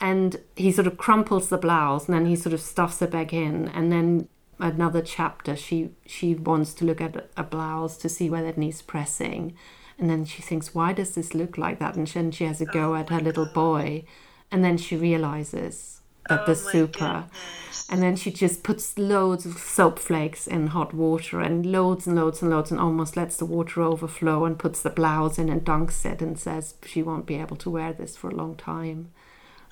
and 0.00 0.38
he 0.54 0.70
sort 0.70 0.86
of 0.86 0.98
crumples 0.98 1.48
the 1.48 1.58
blouse, 1.58 2.06
and 2.06 2.14
then 2.14 2.26
he 2.26 2.36
sort 2.36 2.52
of 2.52 2.60
stuffs 2.60 3.02
it 3.02 3.10
back 3.10 3.32
in, 3.32 3.66
and 3.68 3.90
then 3.90 4.28
another 4.62 5.02
chapter. 5.02 5.56
She 5.56 5.90
she 6.06 6.34
wants 6.34 6.72
to 6.74 6.84
look 6.84 7.00
at 7.00 7.28
a 7.36 7.42
blouse 7.42 7.96
to 7.98 8.08
see 8.08 8.30
whether 8.30 8.48
it 8.48 8.58
needs 8.58 8.82
pressing. 8.82 9.54
And 9.98 10.08
then 10.10 10.24
she 10.24 10.42
thinks 10.42 10.74
why 10.74 10.92
does 10.92 11.14
this 11.14 11.34
look 11.34 11.58
like 11.58 11.78
that? 11.78 11.96
And 11.96 12.06
then 12.06 12.30
she 12.30 12.44
has 12.44 12.60
a 12.60 12.66
go 12.66 12.94
at 12.94 13.10
her 13.10 13.20
little 13.20 13.46
boy. 13.46 14.04
And 14.50 14.64
then 14.64 14.76
she 14.78 14.96
realizes 14.96 16.00
that 16.28 16.46
the 16.46 16.52
Oh 16.52 16.64
my 16.64 16.70
super. 16.72 17.24
goodness. 17.26 17.86
and 17.90 18.02
then 18.02 18.16
she 18.16 18.30
just 18.30 18.62
puts 18.62 18.96
loads 18.98 19.44
of 19.44 19.58
soap 19.58 19.98
flakes 19.98 20.46
in 20.46 20.68
hot 20.68 20.94
water 20.94 21.40
and 21.40 21.66
loads 21.66 22.06
and 22.06 22.16
loads 22.16 22.42
and 22.42 22.50
loads 22.50 22.70
and 22.70 22.80
almost 22.80 23.16
lets 23.16 23.36
the 23.36 23.44
water 23.44 23.82
overflow 23.82 24.44
and 24.44 24.58
puts 24.58 24.82
the 24.82 24.90
blouse 24.90 25.38
in 25.38 25.48
and 25.48 25.64
dunks 25.64 26.04
it 26.06 26.22
and 26.22 26.38
says 26.38 26.74
she 26.86 27.02
won't 27.02 27.26
be 27.26 27.36
able 27.36 27.56
to 27.56 27.70
wear 27.70 27.92
this 27.92 28.16
for 28.16 28.28
a 28.30 28.34
long 28.34 28.54
time. 28.56 29.10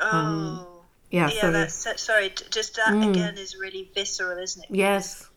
Um, 0.00 0.66
oh. 0.66 0.69
Yeah, 1.10 1.28
yeah, 1.28 1.40
so 1.40 1.50
that's 1.52 1.74
so, 1.74 1.96
sorry. 1.96 2.32
Just 2.50 2.76
that 2.76 2.94
Mm. 2.94 3.10
again 3.10 3.38
is 3.38 3.56
really 3.56 3.90
visceral, 3.94 4.38
isn't 4.38 4.64
it? 4.64 4.70
yes 4.70 5.28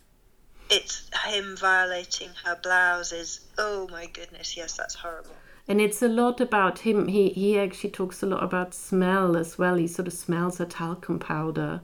It's 0.70 1.10
him 1.26 1.56
violating 1.58 2.30
her 2.46 2.56
blouses. 2.62 3.42
Oh 3.58 3.88
my 3.92 4.06
goodness, 4.08 4.56
yes, 4.58 4.78
that's 4.78 4.96
horrible. 4.96 5.36
And 5.68 5.80
it's 5.80 6.02
a 6.02 6.08
lot 6.08 6.42
about 6.42 6.80
him. 6.80 7.08
He 7.08 7.30
he 7.30 7.58
actually 7.60 7.92
talks 7.92 8.22
a 8.24 8.26
lot 8.26 8.44
about 8.44 8.74
smell 8.74 9.38
as 9.38 9.58
well. 9.58 9.76
He 9.76 9.88
sort 9.88 10.08
of 10.08 10.14
smells 10.14 10.58
her 10.58 10.66
talcum 10.66 11.20
powder, 11.20 11.82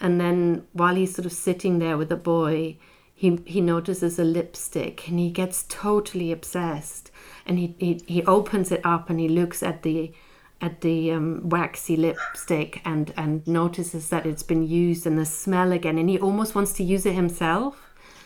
and 0.00 0.20
then 0.20 0.66
while 0.72 0.94
he's 0.96 1.14
sort 1.14 1.26
of 1.26 1.32
sitting 1.32 1.78
there 1.78 1.96
with 1.96 2.08
the 2.08 2.16
boy, 2.16 2.76
he 3.14 3.38
he 3.46 3.60
notices 3.60 4.18
a 4.18 4.24
lipstick, 4.24 5.08
and 5.08 5.18
he 5.20 5.30
gets 5.30 5.64
totally 5.68 6.32
obsessed. 6.32 7.10
And 7.46 7.58
he 7.58 7.74
he, 7.78 8.02
he 8.06 8.24
opens 8.24 8.72
it 8.72 8.80
up 8.84 9.10
and 9.10 9.20
he 9.20 9.28
looks 9.28 9.62
at 9.62 9.82
the 9.82 10.12
at 10.62 10.80
the 10.80 11.10
um, 11.12 11.48
waxy 11.48 11.96
lipstick 11.96 12.80
and 12.84 13.12
and 13.16 13.46
notices 13.46 14.08
that 14.10 14.24
it's 14.24 14.44
been 14.44 14.62
used 14.62 15.06
and 15.06 15.18
the 15.18 15.26
smell 15.26 15.72
again, 15.72 15.98
and 15.98 16.08
he 16.08 16.18
almost 16.18 16.54
wants 16.54 16.72
to 16.74 16.82
use 16.84 17.04
it 17.04 17.14
himself. 17.14 17.74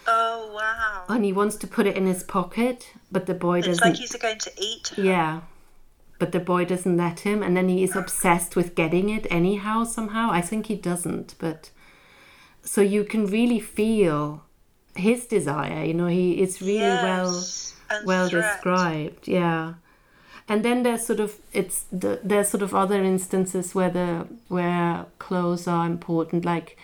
Oh 0.06 0.52
wow. 0.54 1.04
And 1.08 1.24
he 1.24 1.32
wants 1.32 1.56
to 1.56 1.66
put 1.66 1.86
it 1.86 1.96
in 1.96 2.06
his 2.06 2.22
pocket, 2.22 2.92
but 3.10 3.26
the 3.26 3.34
boy 3.34 3.58
It's 3.58 3.66
doesn't. 3.68 3.84
like 3.88 3.96
he's 3.96 4.14
going 4.16 4.38
to 4.38 4.50
eat 4.60 4.88
her. 4.96 5.02
Yeah. 5.02 5.40
But 6.18 6.32
the 6.32 6.40
boy 6.40 6.64
doesn't 6.64 6.96
let 6.96 7.20
him, 7.20 7.42
and 7.42 7.56
then 7.56 7.68
he 7.68 7.82
is 7.82 7.94
obsessed 7.96 8.56
with 8.56 8.74
getting 8.74 9.08
it 9.10 9.26
anyhow, 9.30 9.84
somehow. 9.84 10.30
I 10.30 10.40
think 10.40 10.66
he 10.66 10.74
doesn't, 10.76 11.34
but 11.38 11.70
so 12.62 12.80
you 12.80 13.04
can 13.04 13.26
really 13.26 13.60
feel 13.60 14.42
his 14.94 15.26
desire, 15.26 15.84
you 15.84 15.92
know, 15.94 16.06
he 16.06 16.32
it's 16.42 16.60
really 16.62 16.78
Yes, 16.78 17.74
well 17.90 18.02
well 18.06 18.28
threat. 18.28 18.54
described, 18.54 19.28
yeah. 19.28 19.74
And 20.48 20.64
then 20.64 20.84
there's 20.84 21.04
sort 21.04 21.20
of 21.20 21.36
it's 21.52 21.84
the, 21.90 22.20
there's 22.22 22.48
sort 22.48 22.62
of 22.62 22.74
other 22.74 23.02
instances 23.02 23.74
where 23.74 23.90
the 23.90 24.28
where 24.48 25.06
clothes 25.18 25.66
are 25.66 25.86
important, 25.86 26.44
like 26.44 26.76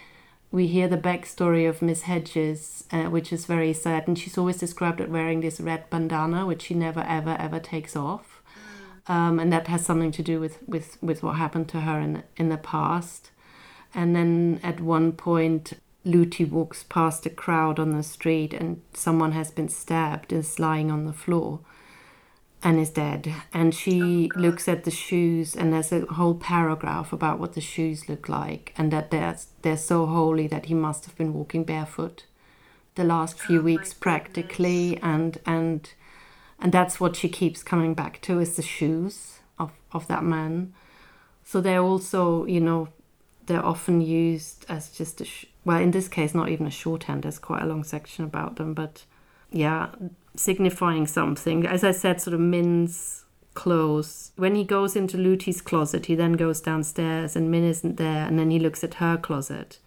we 0.51 0.66
hear 0.66 0.88
the 0.88 0.98
backstory 0.98 1.68
of 1.68 1.81
Miss 1.81 2.03
Hedges, 2.03 2.85
uh, 2.90 3.05
which 3.05 3.33
is 3.33 3.46
very 3.46 3.72
sad, 3.72 4.09
and 4.09 4.18
she's 4.18 4.37
always 4.37 4.59
described 4.59 5.01
as 5.01 5.09
wearing 5.09 5.40
this 5.40 5.61
red 5.61 5.88
bandana, 5.90 6.44
which 6.44 6.62
she 6.62 6.75
never 6.75 7.01
ever 7.01 7.37
ever 7.38 7.61
takes 7.61 7.94
off, 7.94 8.42
um, 9.07 9.38
and 9.38 9.53
that 9.53 9.68
has 9.68 9.87
something 9.87 10.12
to 10.12 10.22
do 10.22 10.40
with, 10.40 10.59
with, 10.68 10.98
with 11.01 11.22
what 11.22 11.37
happened 11.37 11.68
to 11.68 11.81
her 11.83 12.01
in 12.01 12.25
in 12.37 12.48
the 12.48 12.59
past. 12.59 13.31
And 13.94 14.16
then 14.16 14.59
at 14.62 14.81
one 14.81 15.12
point, 15.12 15.75
Lutie 16.05 16.44
walks 16.46 16.83
past 16.83 17.27
a 17.27 17.31
crowd 17.31 17.79
on 17.79 17.90
the 17.92 18.03
street, 18.03 18.53
and 18.53 18.83
someone 18.92 19.33
has 19.33 19.53
been 19.53 19.68
stabbed, 19.68 20.33
and 20.33 20.40
is 20.40 20.59
lying 20.59 20.90
on 20.90 21.05
the 21.05 21.12
floor 21.12 21.61
and 22.62 22.79
is 22.79 22.90
dead. 22.90 23.33
And 23.53 23.75
she 23.75 24.31
looks 24.37 24.68
at 24.68 24.85
the 24.85 24.90
shoes, 24.90 25.57
and 25.57 25.72
there's 25.72 25.92
a 25.92 26.07
whole 26.07 26.35
paragraph 26.35 27.12
about 27.12 27.38
what 27.38 27.55
the 27.55 27.61
shoes 27.61 28.09
look 28.09 28.29
like, 28.29 28.72
and 28.77 28.92
that 28.92 29.11
they're 29.11 29.37
they're 29.62 29.77
so 29.77 30.07
holy 30.07 30.46
that 30.48 30.66
he 30.66 30.75
must 30.75 31.07
have 31.07 31.16
been 31.16 31.35
walking 31.35 31.64
barefoot 31.64 32.25
the 32.94 33.05
last 33.05 33.38
few 33.38 33.61
Oh 33.61 33.64
weeks, 33.64 33.92
practically, 33.94 34.98
and 35.03 35.38
and 35.46 35.90
and 36.61 36.72
that's 36.72 37.01
what 37.01 37.16
she 37.16 37.29
keeps 37.29 37.62
coming 37.62 37.94
back 37.94 38.20
to 38.22 38.38
is 38.38 38.57
the 38.57 38.62
shoes 38.62 39.40
of 39.59 39.72
of 39.92 40.07
that 40.09 40.25
man. 40.25 40.72
So 41.44 41.61
they're 41.61 41.83
also, 41.83 42.44
you 42.46 42.61
know, 42.61 42.88
they're 43.46 43.64
often 43.64 44.01
used 44.01 44.64
as 44.68 44.90
just 44.90 45.20
a 45.20 45.25
sh- 45.25 45.46
well, 45.64 45.81
in 45.81 45.90
this 45.90 46.09
case, 46.09 46.35
not 46.35 46.48
even 46.48 46.66
a 46.66 46.70
shorthand. 46.70 47.22
There's 47.25 47.38
quite 47.38 47.62
a 47.62 47.66
long 47.66 47.85
section 47.85 48.25
about 48.25 48.57
them, 48.57 48.75
but 48.75 49.05
yeah, 49.51 49.88
signifying 50.37 51.07
something. 51.07 51.66
As 51.66 51.85
I 51.85 51.92
said, 51.92 52.21
sort 52.21 52.35
of 52.35 52.40
Min's 52.40 53.25
clothes. 53.55 54.33
When 54.37 54.55
he 54.55 54.64
goes 54.64 54.97
into 54.97 55.16
Lutie's 55.16 55.61
closet, 55.61 56.07
he 56.07 56.14
then 56.14 56.33
goes 56.33 56.61
downstairs 56.61 57.37
and 57.37 57.51
Min 57.51 57.64
isn't 57.64 57.97
there, 57.97 58.27
and 58.27 58.38
then 58.38 58.51
he 58.51 58.59
looks 58.59 58.83
at 58.83 58.95
her 58.95 59.16
closet. 59.16 59.79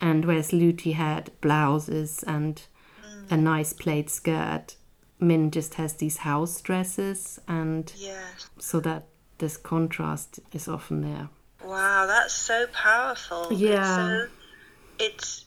And 0.00 0.24
whereas 0.24 0.52
Lutie 0.52 0.92
had 0.92 1.30
blouses 1.40 2.22
and 2.26 2.62
mm. 3.02 3.32
a 3.32 3.36
nice 3.36 3.72
plaid 3.72 4.10
skirt, 4.10 4.76
Min 5.18 5.50
just 5.50 5.74
has 5.74 5.94
these 5.94 6.18
house 6.18 6.60
dresses, 6.60 7.40
and 7.48 7.90
Yes. 7.96 8.50
so 8.58 8.80
that 8.80 9.06
this 9.38 9.56
contrast 9.56 10.40
is 10.52 10.68
often 10.68 11.00
there. 11.02 11.28
Wow, 11.64 12.06
that's 12.06 12.34
so 12.34 12.66
powerful. 12.72 13.48
It's 13.50 13.60
Yeah. 13.60 13.96
so, 13.96 14.28
it's 14.98 15.44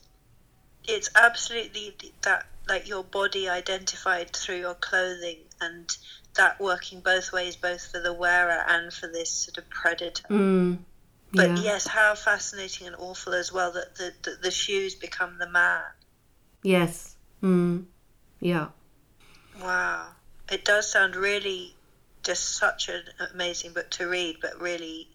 it's 0.88 1.10
absolutely 1.16 1.96
that 2.24 2.48
like 2.70 2.88
your 2.88 3.04
body 3.04 3.50
identified 3.50 4.32
through 4.32 4.60
your 4.60 4.76
clothing 4.76 5.38
and 5.62 5.90
that 6.36 6.60
working 6.60 7.02
both 7.02 7.34
ways, 7.34 7.56
both 7.56 7.92
for 7.92 8.00
the 8.00 8.14
wearer 8.14 8.64
and 8.68 8.94
for 8.94 9.08
this 9.08 9.30
sort 9.30 9.58
of 9.58 9.70
predator. 9.70 10.28
Mm, 10.30 10.78
But 11.34 11.50
yeah. 11.50 11.64
yes, 11.64 11.88
how 11.88 12.16
fascinating 12.16 12.88
and 12.88 12.96
awful 12.98 13.34
as 13.34 13.52
well 13.52 13.72
that 13.74 13.96
the, 13.96 14.14
the, 14.24 14.38
the 14.44 14.52
shoes 14.52 14.96
become 14.96 15.38
the 15.40 15.50
man. 15.50 15.82
Yes. 16.64 17.16
Mm, 17.44 17.86
yeah. 18.40 18.68
Wow. 19.62 20.08
It 20.52 20.66
does 20.66 20.92
sound 20.92 21.16
really 21.16 21.76
just 22.24 22.58
such 22.58 22.90
an 22.90 23.02
amazing 23.34 23.74
book 23.74 23.90
to 23.92 24.08
read, 24.08 24.38
but 24.42 24.62
really 24.62 25.08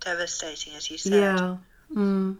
devastating, 0.00 0.74
as 0.74 0.90
you 0.90 0.98
said. 0.98 1.12
Yeah. 1.12 1.56
Mm. 1.94 2.36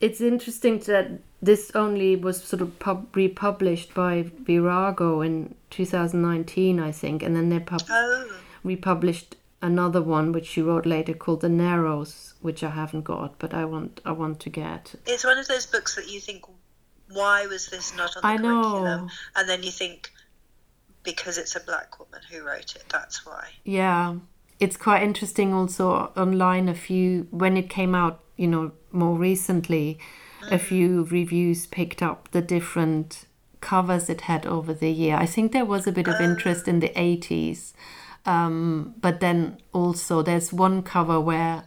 It's 0.00 0.20
interesting 0.20 0.78
that 0.80 1.10
this 1.40 1.70
only 1.74 2.16
was 2.16 2.42
sort 2.42 2.60
of 2.62 2.78
pub- 2.78 3.14
republished 3.16 3.94
by 3.94 4.30
Virago 4.40 5.22
in 5.22 5.54
2019, 5.70 6.78
I 6.80 6.92
think, 6.92 7.22
and 7.22 7.34
then 7.34 7.48
they 7.48 7.60
pub- 7.60 7.82
Oh, 7.88 8.36
republished 8.62 9.36
another 9.62 10.02
one 10.02 10.32
which 10.32 10.46
she 10.46 10.60
wrote 10.62 10.84
later 10.86 11.14
called 11.14 11.40
The 11.40 11.48
Narrows, 11.48 12.34
which 12.42 12.62
I 12.62 12.70
haven't 12.70 13.02
got, 13.04 13.38
but 13.38 13.54
I 13.54 13.64
want 13.64 14.00
I 14.04 14.12
want 14.12 14.38
to 14.40 14.50
get. 14.50 14.94
it's 15.06 15.24
one 15.24 15.38
of 15.38 15.48
those 15.48 15.66
books 15.66 15.94
that 15.96 16.08
you 16.10 16.20
think, 16.20 16.44
why 17.10 17.46
was 17.46 17.68
this 17.68 17.96
not 17.96 18.14
on 18.16 18.22
the 18.22 18.28
I 18.28 18.36
know. 18.36 18.62
curriculum? 18.62 19.10
And 19.34 19.48
then 19.48 19.62
you 19.62 19.70
think, 19.70 20.10
because 21.04 21.38
it's 21.38 21.56
a 21.56 21.60
black 21.60 21.98
woman 21.98 22.20
who 22.30 22.44
wrote 22.44 22.76
it, 22.76 22.84
that's 22.90 23.24
why. 23.24 23.48
Yeah, 23.64 24.16
it's 24.60 24.76
quite 24.76 25.02
interesting 25.02 25.54
also 25.54 26.12
online. 26.16 26.68
A 26.68 26.74
few 26.74 27.28
when 27.30 27.56
it 27.56 27.70
came 27.70 27.94
out, 27.94 28.20
you 28.36 28.46
know, 28.46 28.72
more 28.92 29.16
recently, 29.16 29.98
a 30.50 30.58
few 30.58 31.04
reviews 31.04 31.66
picked 31.66 32.02
up 32.02 32.30
the 32.30 32.42
different 32.42 33.26
covers 33.60 34.08
it 34.08 34.22
had 34.22 34.46
over 34.46 34.72
the 34.72 34.90
year. 34.90 35.16
I 35.16 35.26
think 35.26 35.52
there 35.52 35.64
was 35.64 35.86
a 35.86 35.92
bit 35.92 36.06
of 36.08 36.20
interest 36.20 36.68
in 36.68 36.80
the 36.80 36.92
eighties, 37.00 37.74
um, 38.24 38.94
but 39.00 39.20
then 39.20 39.58
also 39.72 40.22
there's 40.22 40.52
one 40.52 40.82
cover 40.82 41.18
where 41.20 41.64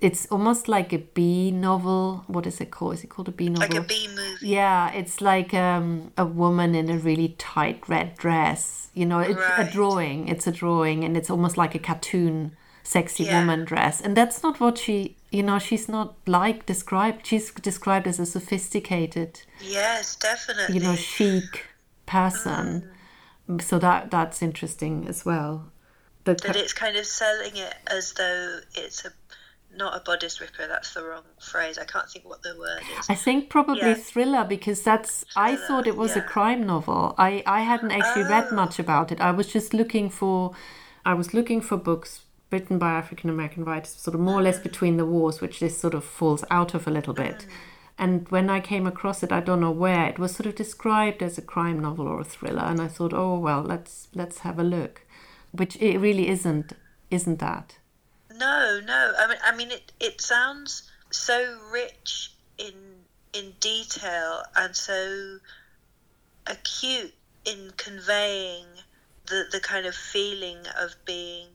it's 0.00 0.26
almost 0.26 0.66
like 0.66 0.92
a 0.92 0.98
B 0.98 1.50
novel. 1.50 2.24
What 2.26 2.46
is 2.46 2.60
it 2.60 2.70
called? 2.70 2.94
Is 2.94 3.04
it 3.04 3.08
called 3.08 3.28
a 3.28 3.32
B 3.32 3.48
novel? 3.48 3.68
Like 3.68 3.84
a 3.84 3.86
B 3.86 4.08
movie. 4.08 4.48
Yeah, 4.48 4.90
it's 4.92 5.20
like 5.20 5.54
um, 5.54 6.12
a 6.16 6.24
woman 6.24 6.74
in 6.74 6.90
a 6.90 6.98
really 6.98 7.36
tight 7.38 7.88
red 7.88 8.16
dress. 8.16 8.90
You 8.94 9.06
know, 9.06 9.20
it's 9.20 9.40
a 9.58 9.70
drawing. 9.70 10.28
It's 10.28 10.46
a 10.46 10.52
drawing, 10.52 11.04
and 11.04 11.16
it's 11.16 11.30
almost 11.30 11.56
like 11.56 11.74
a 11.74 11.78
cartoon, 11.78 12.56
sexy 12.82 13.24
Yeah. 13.24 13.40
woman 13.40 13.64
dress. 13.64 14.00
And 14.00 14.16
that's 14.16 14.42
not 14.42 14.60
what 14.60 14.78
she. 14.78 15.16
You 15.30 15.42
know, 15.42 15.58
she's 15.58 15.88
not 15.88 16.14
like 16.26 16.66
described. 16.66 17.26
She's 17.26 17.50
described 17.52 18.06
as 18.06 18.18
a 18.20 18.26
sophisticated, 18.26 19.40
Yes, 19.62 20.14
definitely. 20.16 20.74
you 20.74 20.80
know, 20.82 20.94
chic 20.94 21.64
person. 22.06 22.90
Mm. 23.48 23.62
So 23.62 23.78
that 23.78 24.10
that's 24.10 24.42
interesting 24.42 25.06
as 25.08 25.24
well. 25.24 25.72
The 26.24 26.34
that 26.34 26.56
it's 26.56 26.72
kind 26.72 26.96
of 26.96 27.06
selling 27.06 27.56
it 27.56 27.74
as 27.86 28.12
though 28.12 28.60
it's 28.74 29.04
a 29.04 29.10
not 29.74 29.96
a 29.96 30.00
bodice 30.00 30.38
ripper. 30.40 30.66
That's 30.68 30.92
the 30.92 31.02
wrong 31.02 31.24
phrase. 31.40 31.78
I 31.78 31.84
can't 31.84 32.08
think 32.10 32.26
what 32.28 32.42
the 32.42 32.54
word 32.58 32.82
is. 32.98 33.06
I 33.08 33.14
think 33.14 33.48
probably 33.48 33.80
Yeah. 33.88 33.94
thriller 33.94 34.44
because 34.44 34.82
that's 34.82 35.24
I 35.34 35.56
thought 35.56 35.86
it 35.86 35.96
was 35.96 36.14
a 36.14 36.20
crime 36.20 36.66
novel. 36.66 37.14
I 37.18 37.42
I 37.46 37.62
hadn't 37.62 37.90
actually 37.92 38.24
read 38.24 38.48
Oh. 38.52 38.54
much 38.54 38.78
about 38.78 39.10
it. 39.12 39.20
I 39.20 39.30
was 39.30 39.46
just 39.46 39.72
looking 39.72 40.10
for 40.10 40.54
I 41.06 41.14
was 41.14 41.32
looking 41.34 41.60
for 41.62 41.76
books 41.78 42.20
written 42.52 42.78
by 42.78 42.90
African 42.92 43.30
American 43.30 43.64
writers 43.64 43.90
sort 43.94 44.14
of 44.14 44.20
more 44.20 44.38
or 44.38 44.42
less 44.42 44.58
Mm. 44.58 44.62
between 44.62 44.96
the 44.98 45.06
wars 45.06 45.40
which 45.40 45.58
this 45.60 45.78
sort 45.78 45.94
of 45.94 46.04
falls 46.04 46.44
out 46.50 46.74
of 46.74 46.86
a 46.86 46.90
little 46.90 47.14
bit. 47.14 47.46
And 47.98 48.28
when 48.30 48.48
I 48.50 48.60
came 48.60 48.86
across 48.86 49.22
it, 49.22 49.32
I 49.32 49.40
don't 49.40 49.60
know 49.60 49.70
where, 49.70 50.06
it 50.08 50.18
was 50.18 50.34
sort 50.34 50.46
of 50.46 50.54
described 50.54 51.22
as 51.22 51.38
a 51.38 51.42
crime 51.42 51.78
novel 51.80 52.06
or 52.08 52.20
a 52.20 52.24
thriller 52.24 52.62
and 52.62 52.80
I 52.80 52.88
thought, 52.88 53.12
"Oh, 53.12 53.38
well, 53.38 53.62
let's 53.62 54.08
let's 54.14 54.38
have 54.40 54.58
a 54.58 54.64
look." 54.64 55.02
Which 55.52 55.76
it 55.76 55.98
really 55.98 56.28
isn't 56.28 56.72
isn't 57.10 57.38
that. 57.40 57.78
No, 58.34 58.80
no. 58.80 59.14
I 59.18 59.26
mean, 59.28 59.38
I 59.44 59.56
mean, 59.56 59.70
it 59.70 59.92
it 60.00 60.20
sounds 60.20 60.90
so 61.10 61.58
rich 61.70 62.32
in 62.58 62.74
in 63.32 63.52
detail 63.60 64.42
and 64.56 64.74
so 64.74 65.38
acute 66.46 67.14
in 67.44 67.72
conveying 67.76 68.66
the 69.26 69.44
the 69.52 69.60
kind 69.60 69.86
of 69.86 69.94
feeling 69.94 70.58
of 70.78 70.94
being 71.04 71.48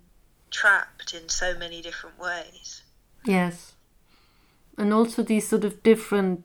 trapped 0.51 1.13
in 1.13 1.29
so 1.29 1.57
many 1.57 1.81
different 1.81 2.19
ways. 2.19 2.83
Yes. 3.25 3.73
And 4.77 4.93
also 4.93 5.23
these 5.23 5.47
sort 5.47 5.63
of 5.63 5.81
different 5.83 6.43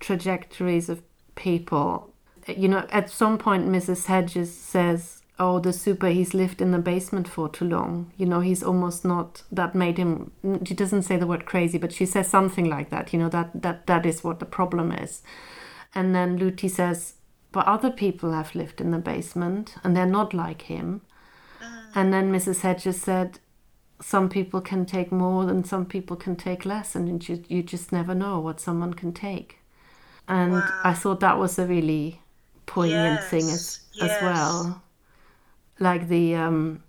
trajectories 0.00 0.88
of 0.88 1.02
people. 1.34 2.12
You 2.46 2.68
know, 2.68 2.86
at 2.90 3.10
some 3.10 3.38
point, 3.38 3.68
Mrs. 3.68 4.06
Hedges 4.06 4.54
says, 4.54 5.22
Oh, 5.38 5.58
the 5.58 5.72
super, 5.72 6.08
he's 6.08 6.34
lived 6.34 6.60
in 6.60 6.72
the 6.72 6.78
basement 6.78 7.26
for 7.26 7.48
too 7.48 7.64
long. 7.64 8.12
You 8.16 8.26
know, 8.26 8.40
he's 8.40 8.62
almost 8.62 9.04
not, 9.04 9.42
that 9.50 9.74
made 9.74 9.96
him, 9.96 10.30
she 10.64 10.74
doesn't 10.74 11.02
say 11.02 11.16
the 11.16 11.26
word 11.26 11.46
crazy, 11.46 11.78
but 11.78 11.92
she 11.92 12.04
says 12.06 12.28
something 12.28 12.68
like 12.68 12.90
that, 12.90 13.12
you 13.12 13.18
know, 13.18 13.30
that, 13.30 13.62
that, 13.62 13.86
that 13.86 14.04
is 14.04 14.22
what 14.22 14.40
the 14.40 14.46
problem 14.46 14.92
is. 14.92 15.22
And 15.94 16.14
then 16.14 16.36
Lutie 16.36 16.68
says, 16.68 17.14
But 17.50 17.66
other 17.66 17.90
people 17.90 18.32
have 18.32 18.54
lived 18.54 18.80
in 18.80 18.90
the 18.90 18.98
basement 18.98 19.74
and 19.82 19.96
they're 19.96 20.06
not 20.06 20.34
like 20.34 20.62
him. 20.62 21.00
And 21.94 22.12
then 22.12 22.32
Mrs. 22.32 22.60
Hedges 22.62 23.00
said, 23.00 23.38
some 24.00 24.28
people 24.28 24.60
can 24.60 24.86
take 24.86 25.12
more 25.12 25.48
and 25.48 25.66
some 25.66 25.86
people 25.86 26.16
can 26.16 26.36
take 26.36 26.66
less 26.66 26.94
and 26.96 27.28
you, 27.28 27.44
you 27.48 27.62
just 27.62 27.92
never 27.92 28.14
know 28.14 28.40
what 28.40 28.60
someone 28.60 28.94
can 28.94 29.12
take 29.12 29.58
and 30.28 30.72
Wow. 30.72 30.82
i 30.84 30.92
thought 30.94 31.20
that 31.20 31.38
was 31.38 31.58
a 31.58 31.66
really 31.66 32.20
poignant 32.66 33.22
thing 33.22 33.50
as 33.50 33.80
Yes, 33.92 34.00
as 34.00 34.20
well 34.20 34.82
like 35.78 36.08
the 36.08 36.34
um 36.34 36.82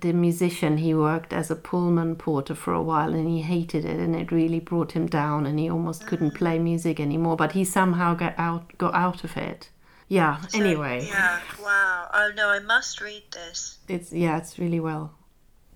the 0.00 0.12
musician 0.12 0.78
he 0.78 0.94
worked 0.94 1.32
as 1.32 1.50
a 1.50 1.56
pullman 1.56 2.16
porter 2.16 2.54
for 2.54 2.72
a 2.72 2.82
while 2.82 3.12
and 3.14 3.28
he 3.28 3.42
hated 3.42 3.84
it 3.84 3.98
and 4.00 4.16
it 4.16 4.32
really 4.32 4.60
brought 4.60 4.92
him 4.92 5.06
down 5.06 5.44
and 5.46 5.58
he 5.58 5.68
almost 5.70 6.06
couldn't 6.06 6.30
Mm. 6.30 6.34
play 6.34 6.58
music 6.58 6.98
anymore 7.00 7.36
but 7.36 7.52
he 7.52 7.64
somehow 7.64 8.14
got 8.14 8.34
out 8.38 8.76
got 8.78 8.94
out 8.94 9.24
of 9.24 9.36
it 9.36 9.70
yeah 10.08 10.40
So, 10.48 10.58
anyway 10.58 11.06
Yeah. 11.08 11.40
Wow. 11.62 12.10
Oh 12.12 12.30
no, 12.36 12.48
I 12.50 12.58
must 12.58 13.00
read 13.00 13.22
this. 13.32 13.78
it's 13.88 14.12
yeah 14.12 14.36
it's 14.38 14.58
really 14.58 14.80
well 14.80 15.14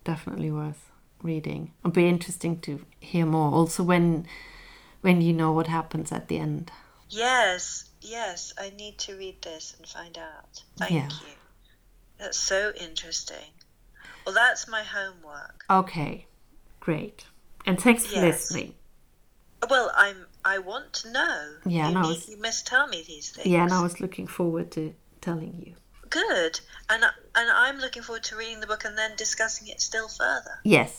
definitely 0.04 0.50
worth 0.50 0.90
reading 1.22 1.72
it'll 1.80 1.90
be 1.90 2.08
interesting 2.08 2.60
to 2.60 2.84
hear 3.00 3.26
more 3.26 3.52
also 3.52 3.82
when 3.82 4.26
when 5.00 5.20
you 5.20 5.32
know 5.32 5.52
what 5.52 5.66
happens 5.66 6.12
at 6.12 6.28
the 6.28 6.38
end 6.38 6.70
Yes, 7.10 7.88
yes, 8.02 8.52
I 8.60 8.68
need 8.76 8.98
to 8.98 9.16
read 9.16 9.40
this 9.40 9.74
and 9.78 9.86
find 9.88 10.18
out. 10.18 10.62
Thank 10.76 10.92
Yeah. 10.92 11.08
you. 11.08 11.34
That's 12.18 12.36
so 12.38 12.72
interesting. 12.78 13.50
Well, 14.26 14.34
that's 14.34 14.68
my 14.68 14.82
homework. 14.82 15.64
okay 15.70 16.26
great 16.80 17.24
and 17.66 17.80
thanks 17.80 18.06
for 18.06 18.14
Yes. 18.16 18.50
listening 18.50 18.74
Well, 19.70 19.90
I'm. 19.96 20.26
I 20.54 20.58
want 20.70 20.92
to 21.00 21.10
know. 21.12 21.36
Yeah, 21.66 21.88
you, 21.88 21.94
no, 21.94 22.00
need- 22.02 22.10
it's- 22.16 22.28
you 22.32 22.38
must 22.48 22.66
tell 22.66 22.86
me 22.94 22.98
these 23.06 23.30
things. 23.34 23.46
yeah 23.46 23.62
and 23.64 23.72
i 23.72 23.82
was 23.88 24.00
looking 24.04 24.26
forward 24.38 24.70
to 24.76 24.82
telling 25.20 25.52
you 25.64 25.74
Good, 26.10 26.54
and 26.92 27.00
and 27.38 27.48
I'm 27.64 27.78
looking 27.84 28.02
forward 28.06 28.24
to 28.30 28.36
reading 28.36 28.60
the 28.60 28.66
book 28.72 28.84
and 28.88 28.96
then 28.96 29.12
discussing 29.16 29.68
it 29.68 29.80
still 29.90 30.08
further. 30.08 30.54
yes 30.64 30.92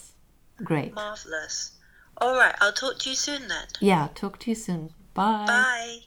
great 0.71 0.93
Marvelous. 0.93 1.71
All 2.21 2.35
right, 2.35 2.55
I'll 2.61 2.73
talk 2.83 2.95
to 2.99 3.09
you 3.09 3.15
soon 3.15 3.47
then. 3.53 3.67
yeah 3.91 4.03
talk 4.21 4.37
to 4.41 4.51
you 4.51 4.55
soon 4.67 4.83
bye 5.15 5.45
Bye. 5.47 5.99